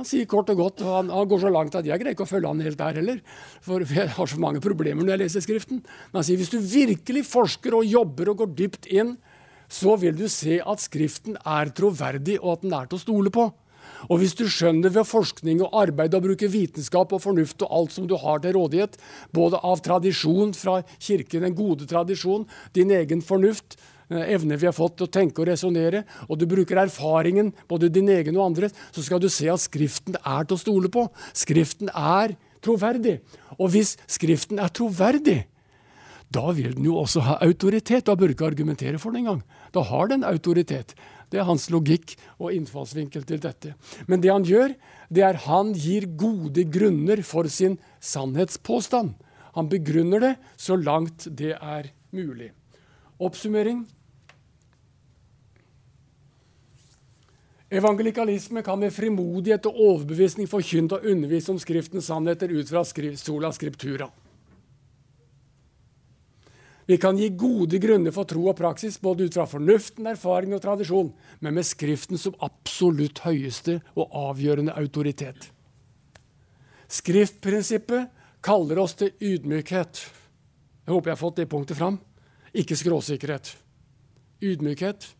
[0.00, 2.24] Han sier kort og godt, og han, han, går så langt at jeg greier ikke
[2.24, 3.18] å følge han helt der heller.
[3.60, 5.82] For jeg har så mange problemer når jeg leser Skriften.
[5.84, 9.18] Men han sier hvis du virkelig forsker og jobber og går dypt inn,
[9.68, 13.34] så vil du se at Skriften er troverdig, og at den er til å stole
[13.34, 13.44] på.
[14.08, 17.92] Og hvis du skjønner ved forskning og arbeid å bruke vitenskap og fornuft og alt
[17.92, 18.96] som du har til rådighet,
[19.36, 23.76] både av tradisjon fra kirken, den gode tradisjon, din egen fornuft,
[24.10, 27.92] Eh, evner vi har fått til å tenke og resonnere, og du bruker erfaringen, både
[27.94, 31.06] din egen og andres, så skal du se at Skriften er til å stole på.
[31.36, 32.34] Skriften er
[32.64, 33.20] troverdig.
[33.58, 35.44] Og hvis Skriften er troverdig,
[36.30, 38.06] da vil den jo også ha autoritet.
[38.06, 39.40] Da bør du ikke argumentere for den engang.
[39.74, 40.94] Da har den autoritet.
[41.30, 43.74] Det er hans logikk og innfallsvinkel til dette.
[44.06, 44.74] Men det han gjør,
[45.10, 49.14] det er han gir gode grunner for sin sannhetspåstand.
[49.58, 52.52] Han begrunner det så langt det er mulig.
[53.18, 53.82] Oppsummering.
[57.70, 63.52] Evangelikalisme kan med frimodighet og overbevisning forkynne og undervise om Skriftens sannheter ut fra sola
[63.54, 64.08] scriptura.
[66.90, 70.62] Vi kan gi gode grunner for tro og praksis, både ut fra fornuften, erfaring og
[70.64, 75.52] tradisjon, men med Skriften som absolutt høyeste og avgjørende autoritet.
[76.90, 78.10] Skriftprinsippet
[78.42, 80.02] kaller oss til ydmykhet.
[80.82, 82.00] Jeg håper jeg har fått det punktet fram.
[82.50, 83.54] Ikke skråsikkerhet.
[84.42, 85.12] Ydmykhet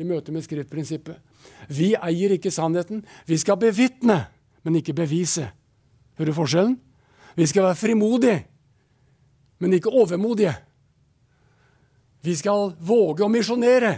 [0.00, 1.20] i møte med skriftprinsippet.
[1.70, 3.04] Vi eier ikke sannheten.
[3.26, 4.24] Vi skal bevitne,
[4.62, 5.50] men ikke bevise.
[6.18, 6.78] Hører du forskjellen?
[7.38, 8.38] Vi skal være frimodige,
[9.62, 10.54] men ikke overmodige.
[12.20, 13.94] Vi skal våge å misjonere,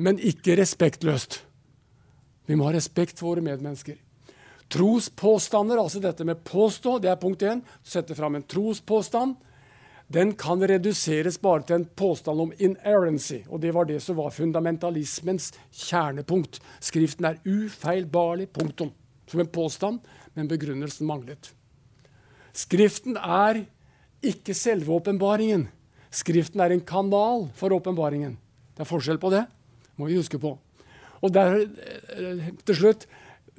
[0.00, 1.42] men ikke respektløst.
[2.48, 3.98] Vi må ha respekt for våre medmennesker.
[4.72, 7.60] Trospåstander, altså dette med påstå, det er punkt én.
[7.84, 9.36] Sette fram en trospåstand
[10.12, 13.42] den kan reduseres bare til en påstand om inerrancy.
[13.48, 16.60] Og det var det som var fundamentalismens kjernepunkt.
[16.80, 18.50] Skriften er ufeilbarlig.
[18.52, 18.92] Punktum.
[19.30, 20.00] Som en påstand,
[20.34, 21.52] men begrunnelsen manglet.
[22.52, 23.62] Skriften er
[24.22, 25.68] ikke selve åpenbaringen.
[26.12, 28.36] Skriften er en kanal for åpenbaringen.
[28.76, 29.46] Det er forskjell på det,
[29.96, 30.56] må vi huske på.
[31.22, 33.06] Og der, eh, til slutt,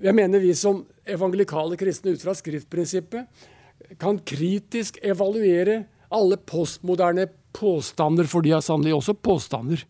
[0.01, 3.25] jeg mener vi som evangelikale kristne ut fra skriftprinsippet
[3.99, 9.83] kan kritisk evaluere alle postmoderne påstander, for de er sannelig også påstander.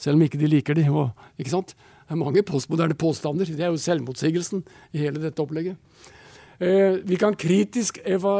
[0.00, 0.86] Selv om ikke de liker de.
[0.90, 1.74] Og, ikke sant?
[2.02, 3.48] Det er mange postmoderne påstander.
[3.48, 5.78] Det er jo selvmotsigelsen i hele dette opplegget.
[6.62, 8.36] Eh, vi kan kritisk eva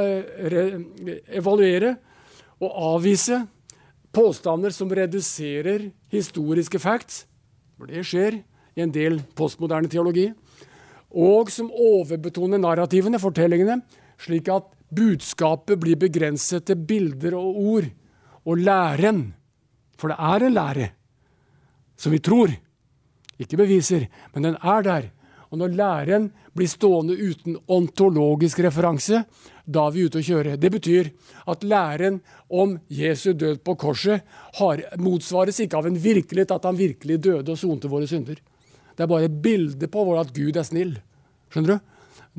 [1.33, 1.97] evaluere
[2.63, 3.41] og avvise
[4.15, 7.25] påstander som reduserer historiske facts,
[7.79, 8.43] for det skjer
[8.77, 10.29] i en del postmoderne teologi,
[11.13, 13.81] og som overbetoner narrativene, fortellingene,
[14.21, 17.89] slik at budskapet blir begrenset til bilder og ord
[18.45, 19.25] og læren.
[19.99, 20.91] For det er en lære
[22.03, 22.53] som vi tror.
[23.39, 25.11] Ikke beviser, men den er der.
[25.53, 29.25] Og når læren blir stående uten ontologisk referanse,
[29.69, 30.57] da er vi ute å kjøre.
[30.57, 31.11] Det betyr
[31.53, 34.25] at læren om Jesu død på korset
[34.59, 38.41] har, motsvares ikke av en virkelighet at han virkelig døde og sonte våre synder.
[38.97, 40.97] Det er bare et bilde på at Gud er snill.
[41.53, 41.93] Skjønner du?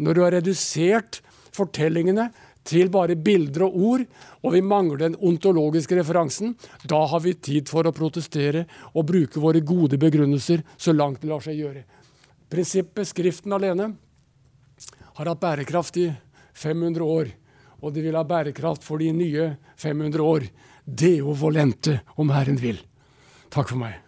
[0.03, 1.21] Når du har redusert
[1.53, 2.29] fortellingene
[2.63, 4.05] til bare bilder og ord,
[4.43, 6.55] og vi mangler den ontologiske referansen,
[6.87, 11.31] da har vi tid for å protestere og bruke våre gode begrunnelser så langt det
[11.31, 11.83] lar seg gjøre.
[12.53, 13.89] Prinsippet, Skriften alene,
[15.17, 16.07] har hatt bærekraft i
[16.53, 17.33] 500 år.
[17.83, 19.49] Og det vil ha bærekraft for de nye
[19.81, 20.47] 500 år.
[20.85, 22.79] Deo volente, om Herren vil.
[23.51, 23.99] Takk for meg.